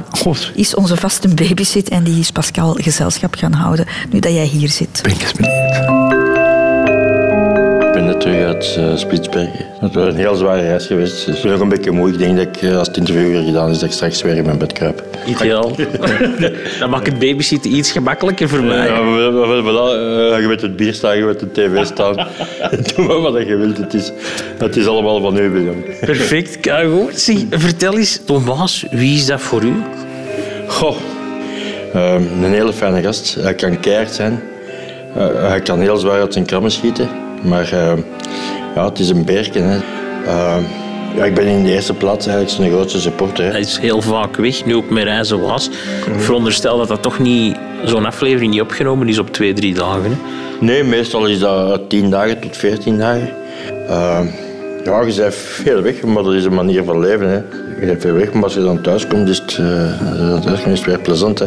[0.56, 4.70] is onze vaste babysit en die is Pascal gezelschap gaan houden nu dat jij hier
[4.70, 5.02] zit.
[5.06, 6.05] Ik ben net
[8.36, 9.66] terug uit eh, Spitsbergen.
[9.80, 11.26] Het was een heel zware reis geweest.
[11.26, 12.10] Dus ik ben nog een beetje moe.
[12.10, 14.36] Ik denk dat ik, eh, als het interview weer gedaan is, dat ik straks weer
[14.38, 15.04] in mijn bed kruip.
[15.28, 15.72] Ideaal.
[16.80, 18.88] Dan maakt het babysitten iets gemakkelijker voor mij.
[18.88, 22.16] Ja, we- we- we- eh, je weet het bier staan, je weet de tv staan.
[22.96, 23.78] Doe maar wat je wilt.
[23.78, 24.12] Het is,
[24.58, 25.84] het is allemaal van u, William.
[26.00, 27.20] Perfect, kijk goed.
[27.20, 29.74] Zeg, vertel eens, Thomas, wie is dat voor u?
[30.68, 30.96] Goh,
[31.94, 33.36] ehm, een hele fijne gast.
[33.40, 34.42] Hij kan keihard zijn.
[35.16, 37.10] Eh, hij kan heel zwaar uit zijn krammen schieten.
[37.46, 38.00] Maar ehm,
[38.76, 39.64] ja, het is een berken.
[39.64, 39.78] Hè.
[40.26, 40.64] Ehm,
[41.16, 43.44] ja, ik ben in de eerste plaats eigenlijk zijn grootste supporter.
[43.44, 43.52] Hè.
[43.52, 45.70] Hij is heel vaak weg, nu ook met reizen was.
[46.06, 50.04] Ik veronderstel dat dat toch niet, zo'n aflevering niet opgenomen is op twee, drie dagen.
[50.04, 50.18] Hè?
[50.60, 53.30] Nee, meestal is dat uit 10 dagen tot 14 dagen.
[54.86, 57.30] Ja, je bent veel weg, maar dat is een manier van leven.
[57.30, 57.42] Hè.
[57.80, 60.74] Je bent veel weg, maar als je dan thuis komt, is het, eh, thuis komt,
[60.74, 61.40] is het weer plezant.
[61.40, 61.46] Hè.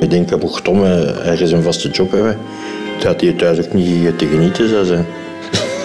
[0.00, 2.36] Ik denk dat mocht Tom eh, ergens een vaste job hebben,
[3.02, 5.06] dat hij thuis ook niet te genieten zou zijn.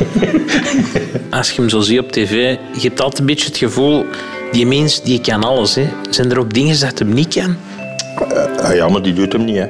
[1.29, 4.05] Als je hem zo ziet op tv, je hebt altijd een beetje het gevoel,
[4.51, 5.75] die mens die kan alles.
[5.75, 5.87] Hè.
[6.09, 7.55] Zijn er ook dingen dat hem niet kan?
[8.61, 9.67] Ah, ja, maar die doet hem niet, hè.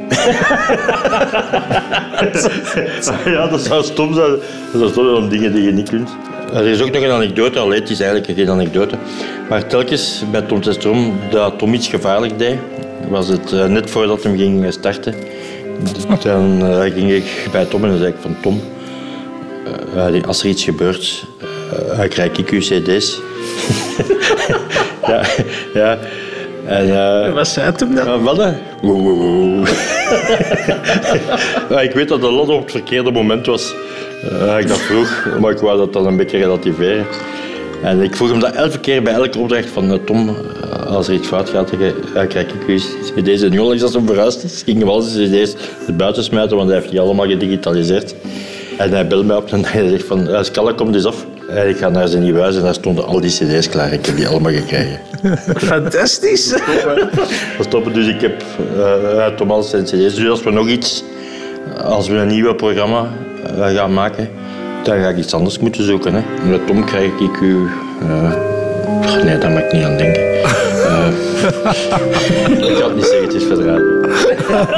[3.31, 4.29] ja, dat zou stom zijn.
[4.71, 6.09] Dat zou stom zijn om dingen die je niet kunt.
[6.53, 8.95] Er is ook nog een anekdote, alleen het is eigenlijk geen anekdote.
[9.49, 12.57] Maar telkens bij Tom Testrom dat Tom iets gevaarlijk deed,
[13.09, 15.13] was het eh, net voordat hij ging starten.
[16.23, 18.61] Dan eh, ging ik bij Tom en dan zei ik van Tom,
[19.95, 21.25] eh, als er iets gebeurt,
[21.91, 23.19] eh, krijg ik uw cd's.
[25.07, 25.25] ja,
[25.73, 25.99] ja.
[26.65, 26.89] En,
[27.25, 28.07] eh, Wat zei hem dan?
[28.07, 28.37] Uh, wat.
[31.69, 33.73] Ja, ik weet dat de lot op het verkeerde moment was.
[34.31, 37.05] Uh, ik dat vroeg, maar ik wou dat dan een beetje relativeren.
[37.83, 40.35] En ik vroeg hem dat elke keer bij elke opdracht van uh, Tom, uh,
[40.85, 41.91] als er iets fout gaat, dan uh,
[42.27, 43.41] krijg ik u cd's.
[43.41, 45.55] En nu onlangs als hij verhuisd is, gingen we al zijn cd's
[45.97, 48.15] buiten smijten, want hij heeft die allemaal gedigitaliseerd.
[48.81, 51.25] En hij belde mij op en hij zegt van, Skalle, kom eens af.
[51.49, 53.93] En ik ga naar zijn nieuw huis en daar stonden al die cd's klaar.
[53.93, 54.99] Ik heb die allemaal gekregen.
[55.73, 56.51] Fantastisch.
[57.57, 58.43] We stoppen, dus ik heb
[58.77, 60.15] uh, Thomas zijn cd's.
[60.15, 61.03] Dus als we nog iets,
[61.83, 63.07] als we een nieuw programma
[63.57, 64.29] uh, gaan maken,
[64.83, 66.13] dan ga ik iets anders moeten zoeken.
[66.13, 66.21] Hè.
[66.49, 67.67] Met Tom krijg ik u...
[68.03, 68.33] Uh,
[69.23, 70.21] nee, daar mag ik niet aan denken.
[72.71, 74.30] Ik ga het niet zeggen, het is verdraaid.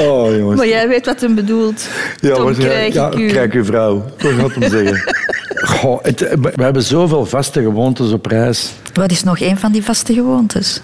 [0.00, 0.56] Oh, jongens.
[0.56, 1.88] Maar jij weet wat hem bedoelt.
[2.20, 3.26] Ja, Tom, krijg ja, ik u.
[3.26, 4.04] krijg uw vrouw.
[4.16, 5.14] Dat gaat hem zeggen.
[5.76, 8.72] Goh, het, we hebben zoveel vaste gewoontes op reis.
[8.92, 10.80] Wat is nog een van die vaste gewoontes?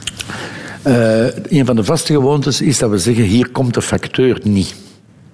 [0.87, 4.75] Uh, een van de vaste gewoontes is dat we zeggen, hier komt de facteur niet.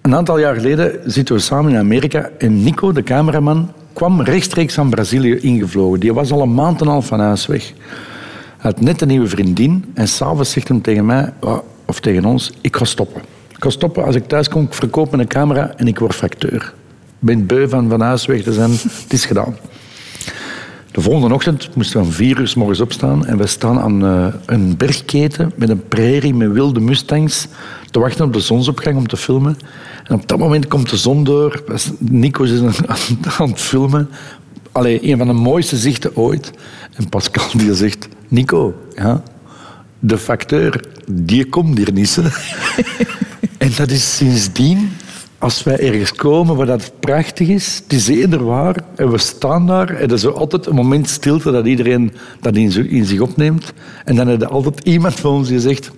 [0.01, 4.75] Een aantal jaar geleden zitten we samen in Amerika en Nico, de cameraman, kwam rechtstreeks
[4.75, 6.01] van Brazilië ingevlogen.
[6.01, 7.73] Die was al een maand en een half van huis weg.
[8.61, 11.33] Had net een nieuwe vriendin en s'avonds zegt hem tegen mij,
[11.85, 13.23] of tegen ons, ik ga stoppen.
[13.49, 16.73] Ik ga stoppen, als ik thuis kom, ik verkoop mijn camera en ik word facteur.
[17.09, 18.71] Ik ben beu van van huis weg te zijn,
[19.03, 19.57] het is gedaan.
[20.91, 24.27] De volgende ochtend moesten we om vier uur morgens opstaan en we staan aan uh,
[24.47, 27.47] een bergketen met een prairie met wilde mustangs
[27.91, 29.57] te wachten op de zonsopgang om te filmen.
[30.05, 31.63] En op dat moment komt de zon door.
[31.99, 32.75] Nico is aan,
[33.39, 34.09] aan het filmen.
[34.73, 36.53] Allee, een van de mooiste zichten ooit.
[36.95, 39.23] En Pascal die zegt, Nico, ja,
[39.99, 42.19] de facteur, die komt hier niet.
[43.59, 44.91] en dat is sindsdien
[45.41, 49.67] als wij ergens komen waar dat prachtig is, het is eender waar, en we staan
[49.67, 53.73] daar, en er is altijd een moment stilte dat iedereen dat in, zich opneemt.
[54.05, 55.91] En dan heb je altijd iemand van ons die zegt,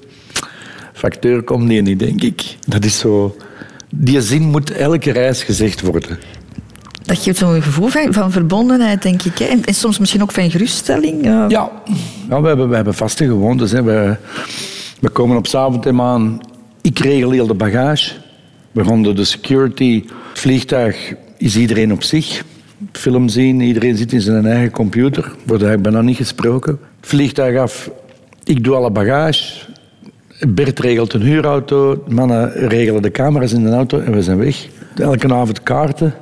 [0.93, 2.57] facteur komt hier niet, denk ik.
[2.67, 3.37] Dat is zo...
[3.95, 6.19] die zin moet elke reis gezegd worden.
[7.05, 9.39] Dat geeft zo'n gevoel van, van verbondenheid, denk ik.
[9.39, 9.45] Hè?
[9.45, 11.25] En, soms misschien ook van geruststelling.
[11.25, 11.45] eh.
[11.49, 11.71] Ja,
[12.29, 13.71] ja we, hebben, we hebben vaste gewoontes.
[13.71, 13.83] Hè.
[13.83, 14.17] We,
[15.01, 16.41] we komen op avond aan.
[16.81, 18.13] Ik regel heel de bagage.
[18.73, 20.03] We ronden de security.
[20.29, 22.45] Het vliegtuig is iedereen op zich.
[22.93, 25.23] Film zien, iedereen zit in zijn eigen computer.
[25.23, 26.79] Wordt eigenlijk bijna niet gesproken.
[27.01, 27.91] Vliegtuig af.
[28.45, 29.45] Ik doe alle bagage.
[30.49, 32.05] Bert regelt een huurauto.
[32.09, 34.67] Mannen regelen de camera's in de auto en we zijn weg.
[34.97, 36.15] Elke avond kaarten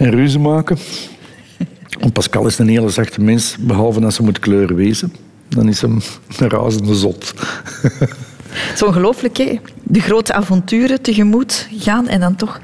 [0.00, 0.78] en ruzie maken.
[2.00, 5.12] Want Pascal is een hele zachte mens, behalve als ze moet kleuren wezen.
[5.48, 6.00] Dan is hem
[6.38, 7.34] een razende zot.
[8.48, 9.58] Het is ongelooflijk, hè?
[9.82, 12.60] De grote avonturen tegemoet gaan en dan toch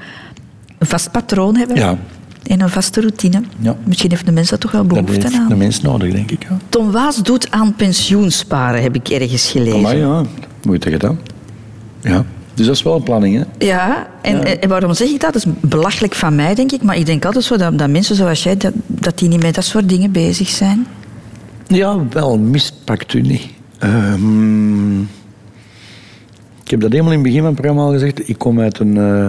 [0.77, 1.75] een vast patroon hebben.
[1.77, 1.97] Ja.
[2.43, 3.41] En een vaste routine.
[3.59, 3.75] Ja.
[3.83, 5.49] Misschien heeft de mens daar toch wel Dat behoefte heeft aan.
[5.49, 6.43] de mens nodig, denk ik.
[6.49, 6.57] Ja.
[6.69, 9.81] Tom Waas doet aan pensioensparen, heb ik ergens gelezen.
[9.81, 10.23] Maar ja,
[10.63, 11.19] moet je gedaan.
[12.01, 12.25] Ja.
[12.57, 13.65] Dus dat is wel een planning, hè?
[13.65, 15.33] Ja, en, en waarom zeg ik dat?
[15.33, 16.81] Dat is belachelijk van mij, denk ik.
[16.83, 19.55] Maar ik denk altijd zo dat, dat mensen zoals jij, dat, dat die niet met
[19.55, 20.87] dat soort dingen bezig zijn.
[21.67, 23.47] Ja, wel, mispakt u niet.
[23.79, 25.01] Ehm,
[26.63, 28.29] ik heb dat helemaal in het begin van het programma al gezegd.
[28.29, 28.97] Ik kom uit een...
[28.97, 29.27] eh,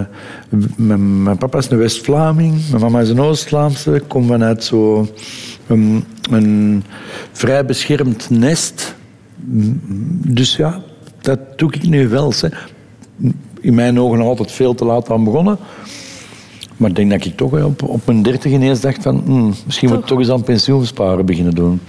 [0.75, 3.95] mijn, mijn papa is een West-Vlaming, mijn mama is een Oost-Vlaamse.
[3.95, 5.07] Ik kom vanuit zo
[5.67, 6.83] een, een
[7.31, 8.95] vrij beschermd nest.
[10.27, 10.81] Dus ja,
[11.21, 12.33] dat doe ik nu wel.
[12.39, 12.47] Hè.
[13.61, 15.57] In mijn ogen nog altijd veel te laat aan begonnen.
[16.77, 19.21] Maar ik denk dat ik toch op, op mijn dertig ineens dacht van...
[19.25, 21.81] hmm, misschien moet ik toch eens aan pensioensparen beginnen doen.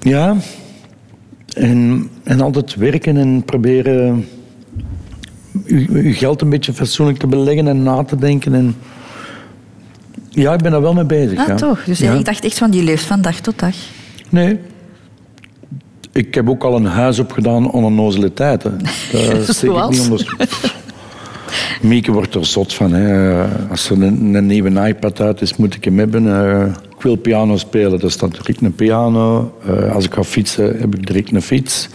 [0.00, 0.36] Ja.
[1.54, 4.28] En, en altijd werken en proberen...
[5.64, 8.54] uw geld een beetje fatsoenlijk te beleggen en na te denken.
[8.54, 8.76] En...
[10.28, 11.38] Ja, ik ben daar wel mee bezig.
[11.38, 11.54] Ah, ja.
[11.54, 11.84] toch?
[11.84, 12.12] Dus Ja.
[12.12, 13.74] ik dacht echt van, die leeft van dag tot dag.
[14.28, 14.58] Nee.
[16.18, 18.78] Ik heb ook al een huis opgedaan aan onnozele tijden.
[19.12, 20.36] Dat steek ik niet onder...
[21.82, 22.92] Mieke wordt er zot van.
[22.92, 23.42] Hè.
[23.70, 26.42] Als er een, een nieuwe iPad uit is, moet ik hem hebben.
[26.42, 26.66] Eh,
[26.96, 29.52] ik wil piano spelen, dan staat direct een piano.
[29.66, 31.88] Eh, als ik ga fietsen, heb ik direct een fiets.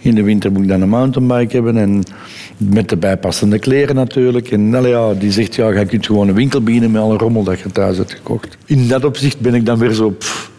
[0.00, 1.76] In de winter moet ik dan een mountainbike hebben.
[1.76, 2.02] En
[2.56, 4.50] met de bijpassende kleren natuurlijk.
[4.50, 7.42] En allee, ja, die zegt, ja, je kunt gewoon een winkel beginnen met alle rommel
[7.42, 8.56] dat je thuis hebt gekocht.
[8.66, 10.10] In dat opzicht ben ik dan weer zo...
[10.10, 10.50] pff,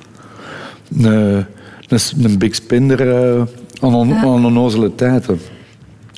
[1.02, 1.46] een,
[1.88, 3.42] een, een big spender eh,
[3.82, 5.40] aan, on, aan onnozele tijden.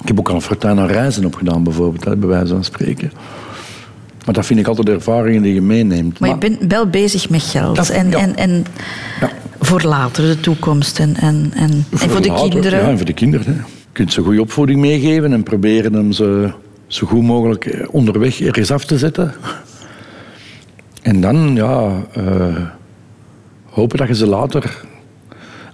[0.02, 3.12] Ik heb ook al een fortuin aan reizen opgedaan, bijvoorbeeld, hè, bij wijze van spreken.
[4.26, 6.20] Maar dat vind ik altijd ervaringen die je meeneemt.
[6.20, 7.76] Maar je bent wel bezig met geld.
[7.76, 8.18] Dat- en, ja.
[8.18, 8.66] en, en
[9.60, 11.00] voor later, de toekomst.
[11.00, 12.80] En, en, en, en voor de later, kinderen.
[12.80, 13.46] Ja, en voor de kinderen.
[13.46, 13.52] Hè.
[13.54, 16.52] Je kunt ze goede opvoeding meegeven en proberen hem ze
[16.88, 19.34] zo goed mogelijk eh, onderweg ergens af te zetten.
[21.02, 22.56] En dan, ja, eh,
[23.66, 24.86] hopen dat je ze later,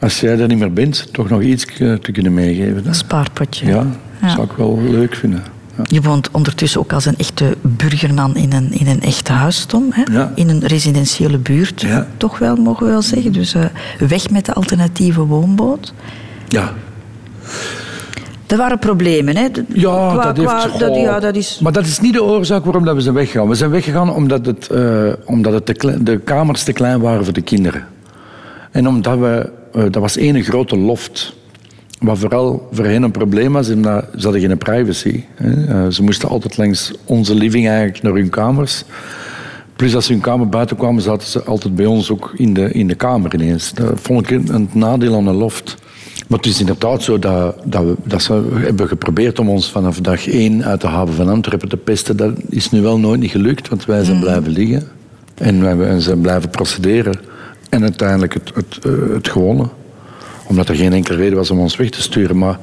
[0.04, 2.88] als jij er niet meer bent, toch nog iets eh, te kunnen meegeven.
[2.88, 3.66] Een spaarpotje.
[3.68, 3.86] Ja,
[4.22, 4.30] Ja.
[4.30, 5.44] zou ik wel leuk vinden.
[5.78, 5.84] Ja.
[5.88, 9.86] Je woont ondertussen ook als een echte burgerman in een, in een echt huis, Tom.
[9.92, 10.14] Hè?
[10.14, 10.32] Ja.
[10.36, 12.08] In een residentiële buurt, Ja.
[12.18, 13.32] toch wel, mogen we wel zeggen.
[13.34, 13.64] Dus eh,
[14.08, 15.94] weg met de alternatieve woonboot.
[16.48, 16.72] Ja.
[18.48, 19.42] Er waren problemen, hè?
[19.74, 20.50] Ja, qua- dat heeft...
[20.50, 21.60] qua- dat, ja, dat is...
[21.64, 23.48] Maar dat is niet de oorzaak waarom dat we zijn weggegaan.
[23.48, 27.24] We zijn weggegaan omdat, het, eh, omdat het te klein- de kamers te klein waren
[27.24, 27.88] voor de kinderen.
[28.72, 29.50] En omdat we...
[29.74, 31.34] eh, dat was één grote loft.
[32.00, 35.24] Wat vooral voor hen een probleem was, omdat ze hadden geen privacy.
[35.36, 35.66] Hè.
[35.66, 38.84] Eh, ze moesten altijd langs onze living eigenlijk naar hun kamers.
[39.76, 42.72] Plus als ze hun kamer buiten kwamen, zaten ze altijd bij ons ook in de,
[42.72, 43.74] in de kamer ineens.
[43.74, 45.76] Dat vond ik een, een nadeel aan een loft.
[46.28, 50.00] Maar het is inderdaad zo dat, dat, we, dat ze hebben geprobeerd om ons vanaf
[50.00, 52.18] dag één uit de haven van Antwerpen te pesten.
[52.18, 54.84] Dat is nu wel nooit niet gelukt, want wij zijn blijven liggen.
[55.36, 57.20] En wij zijn blijven procederen.
[57.74, 59.70] En uiteindelijk het, het, eh, het gewonnen.
[60.48, 62.38] Omdat er geen enkele reden was om ons weg te sturen.
[62.38, 62.60] Maar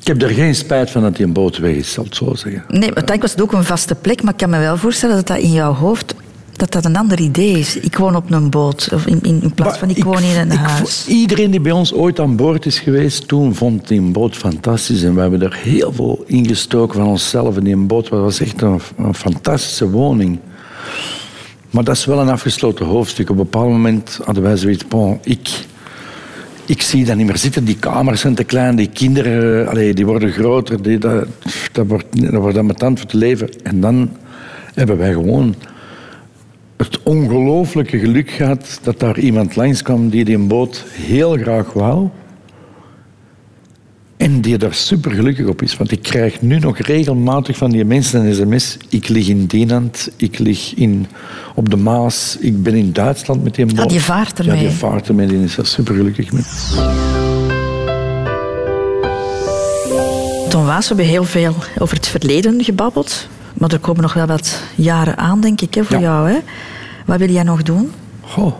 [0.00, 2.18] ik heb er geen spijt van dat die een boot weg is, zal ik het
[2.18, 2.64] zo zeggen.
[2.68, 5.26] Nee, uiteindelijk was het ook een vaste plek, maar ik kan me wel voorstellen dat
[5.26, 6.14] dat in jouw hoofd
[6.52, 7.76] dat dat een ander idee is.
[7.76, 10.50] Ik woon op een boot, of in, in, in plaats van ik, woon in een
[10.50, 11.06] Ik huis.
[11.06, 15.02] iedereen die bij ons ooit aan boord is geweest, toen vond die boot fantastisch.
[15.02, 17.56] En we hebben er heel veel ingestoken van onszelf.
[17.56, 20.38] En die boot was echt een, een fantastische woning.
[21.76, 23.30] Maar dat is wel een afgesloten hoofdstuk.
[23.30, 24.84] Op een bepaald moment hadden wij zoiets
[25.22, 25.48] ik,
[26.66, 27.64] ik zie dat niet meer zitten.
[27.64, 30.82] Die kamers zijn te klein, die kinderen eh, allee, die worden groter.
[30.82, 31.26] Die, dat,
[31.72, 33.48] dat, wordt, dat wordt aan mijn tand voor te leven.
[33.62, 34.10] En dan
[34.74, 35.54] hebben wij gewoon
[36.76, 42.08] het ongelooflijke geluk gehad dat daar iemand langskwam die die boot heel graag wou.
[44.26, 45.76] En die er super gelukkig op is.
[45.76, 48.76] Want ik krijg nu nog regelmatig van die mensen een sms.
[48.88, 51.06] Ik lig in Dienand, ik lig in,
[51.54, 53.78] op de Maas, ik ben in Duitsland met die boot.
[53.78, 54.62] Ah, die vaart ermee.
[54.62, 56.42] Ja, die vaart ermee, die is er super gelukkig mee.
[60.48, 63.28] Tom Waas, we hebben heel veel over het verleden gebabbeld.
[63.54, 66.30] Maar er komen nog wel wat jaren aan, denk ik, hè, voor jou.
[66.30, 66.38] Hè?
[67.04, 67.92] Wat wil jij nog doen?
[68.20, 68.54] Goh.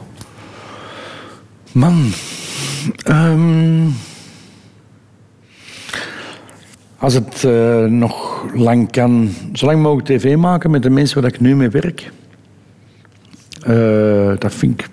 [1.72, 2.12] Man.
[3.02, 3.86] Ehm,
[6.98, 11.40] als het eh, nog lang kan, zolang mogelijk tv maken met de mensen waar ik
[11.40, 12.10] nu mee werk.
[13.62, 14.88] Eh, dat vind ik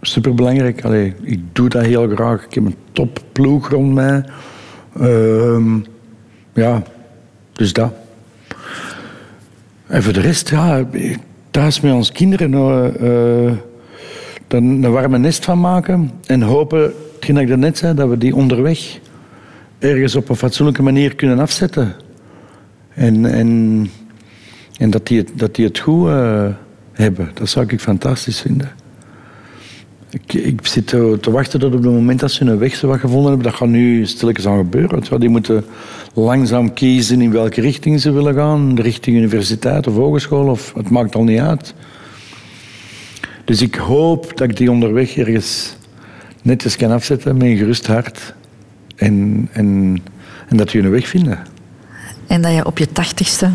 [0.00, 0.84] superbelangrijk.
[0.84, 2.44] Allee, ik doe dat heel graag.
[2.44, 4.24] Ik heb een topploeg rond mij.
[5.00, 5.78] Ehm,
[6.52, 6.82] ja,
[7.52, 7.92] dus dat.
[9.86, 10.84] En voor de rest, ja,
[11.50, 13.52] thuis met ons kinderen uh,
[14.46, 18.18] dan een warme nest van maken en hopen, hetgeen dat ik daarnet zei, dat we
[18.18, 18.98] die onderweg
[19.80, 21.94] ergens op een fatsoenlijke manier kunnen afzetten.
[22.94, 23.90] En, en,
[24.78, 26.46] en dat, die het, dat die het goed uh,
[26.92, 27.30] hebben.
[27.34, 28.72] Dat zou ik fantastisch vinden.
[30.10, 32.98] Ik, ik zit te, te, wachten tot op het moment dat ze hun weg wat
[32.98, 33.46] gevonden hebben.
[33.46, 35.20] Dat gaat nu stilletjes aan gebeuren.
[35.20, 35.64] Die moeten
[36.14, 38.80] langzaam kiezen in welke richting ze willen gaan.
[38.80, 40.46] Richting universiteit of hogeschool.
[40.46, 41.74] Of, het maakt al niet uit.
[43.44, 45.76] Dus ik hoop dat ik die onderweg ergens
[46.42, 48.34] netjes kan afzetten met een gerust hart.
[49.00, 49.98] En, en,
[50.48, 51.38] en dat je een weg vinden.
[52.26, 53.50] En dat je op je tachtigste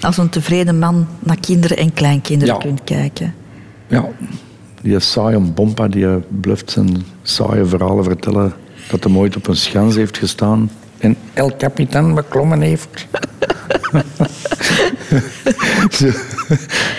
[0.00, 2.60] als een tevreden man naar kinderen en kleinkinderen Ja.
[2.60, 3.34] kunt kijken.
[3.86, 4.08] Ja,
[4.82, 6.06] die saaie bompa die
[6.40, 8.52] bluft zijn saaie verhalen vertellen
[8.90, 10.70] dat hij ooit op een schans heeft gestaan
[11.00, 13.06] en El Capitan beklommen heeft.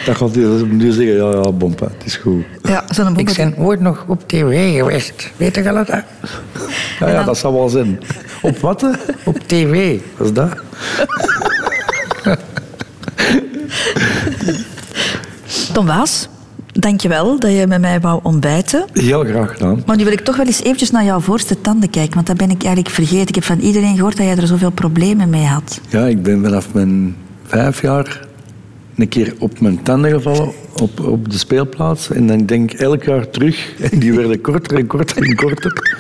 [0.05, 2.43] Dat gaat hij nu zeggen, ja, ja, bompa, het is goed.
[2.61, 5.31] Ja, zo'n Ik ben ooit nog op tv geweest.
[5.37, 5.87] Weet je dat?
[5.87, 6.05] Ja,
[6.99, 7.99] ja, dat zal wel zijn.
[8.41, 8.87] Op wat?
[9.25, 10.49] Op tv, wat is dat?
[15.73, 16.27] Tom Waas,
[16.71, 18.85] dankjewel dat je met mij wou ontbijten.
[18.93, 19.83] Heel graag gedaan.
[19.85, 22.37] Maar nu wil ik toch wel eens eventjes naar jouw voorste tanden kijken, want dat
[22.37, 23.27] ben ik eigenlijk vergeten.
[23.27, 25.81] Ik heb van iedereen gehoord dat jij er zoveel problemen mee had.
[25.89, 27.15] Ja, ik ben vanaf mijn
[27.45, 28.27] vijf jaar
[28.95, 30.51] een keer op mijn tanden gevallen
[30.81, 32.11] op, op de speelplaats.
[32.11, 33.71] En dan denk ik elk jaar terug.
[33.91, 35.99] En die werden korter en korter en korter.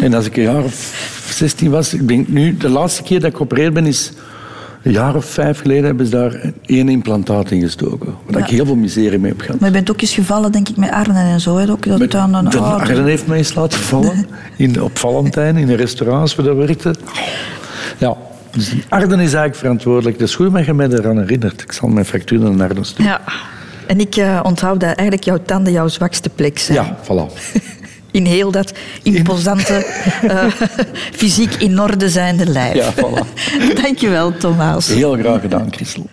[0.00, 3.30] En als ik een jaar of 16 was, ik denk nu, de laatste keer dat
[3.30, 4.12] ik geopereerd ben, is
[4.86, 8.14] een jaar of vijf geleden hebben ze daar één implantaat in gestoken.
[8.26, 9.60] Waar ik heel veel miserie mee heb gehad.
[9.60, 11.56] Maar je bent ook eens gevallen, denk ik, met Arne en zo.
[11.56, 11.70] Hè?
[11.70, 14.26] Ook dat dan een De oude- Arden heeft mij eens laten vallen
[14.56, 16.96] in, op Valentijn, in een restaurant waar we werkten.
[17.98, 18.16] Ja,
[18.50, 20.20] dus Arden is eigenlijk verantwoordelijk.
[20.20, 21.62] Is goed dat je mij eraan herinnert.
[21.62, 23.04] Ik zal mijn fractuur naar Arden sturen.
[23.12, 23.20] Ja.
[23.86, 26.78] En ik eh, onthoud dat eigenlijk jouw tanden jouw zwakste plek zijn.
[26.78, 27.32] Ja, voilà.
[28.16, 29.86] In heel dat imposante,
[30.22, 30.44] eh,
[31.20, 32.74] fysiek in orde zijnde lijf.
[32.74, 33.26] Ja, voilà.
[33.82, 34.86] Dankjewel, Thomas.
[34.86, 36.04] Heel graag gedaan, Christel.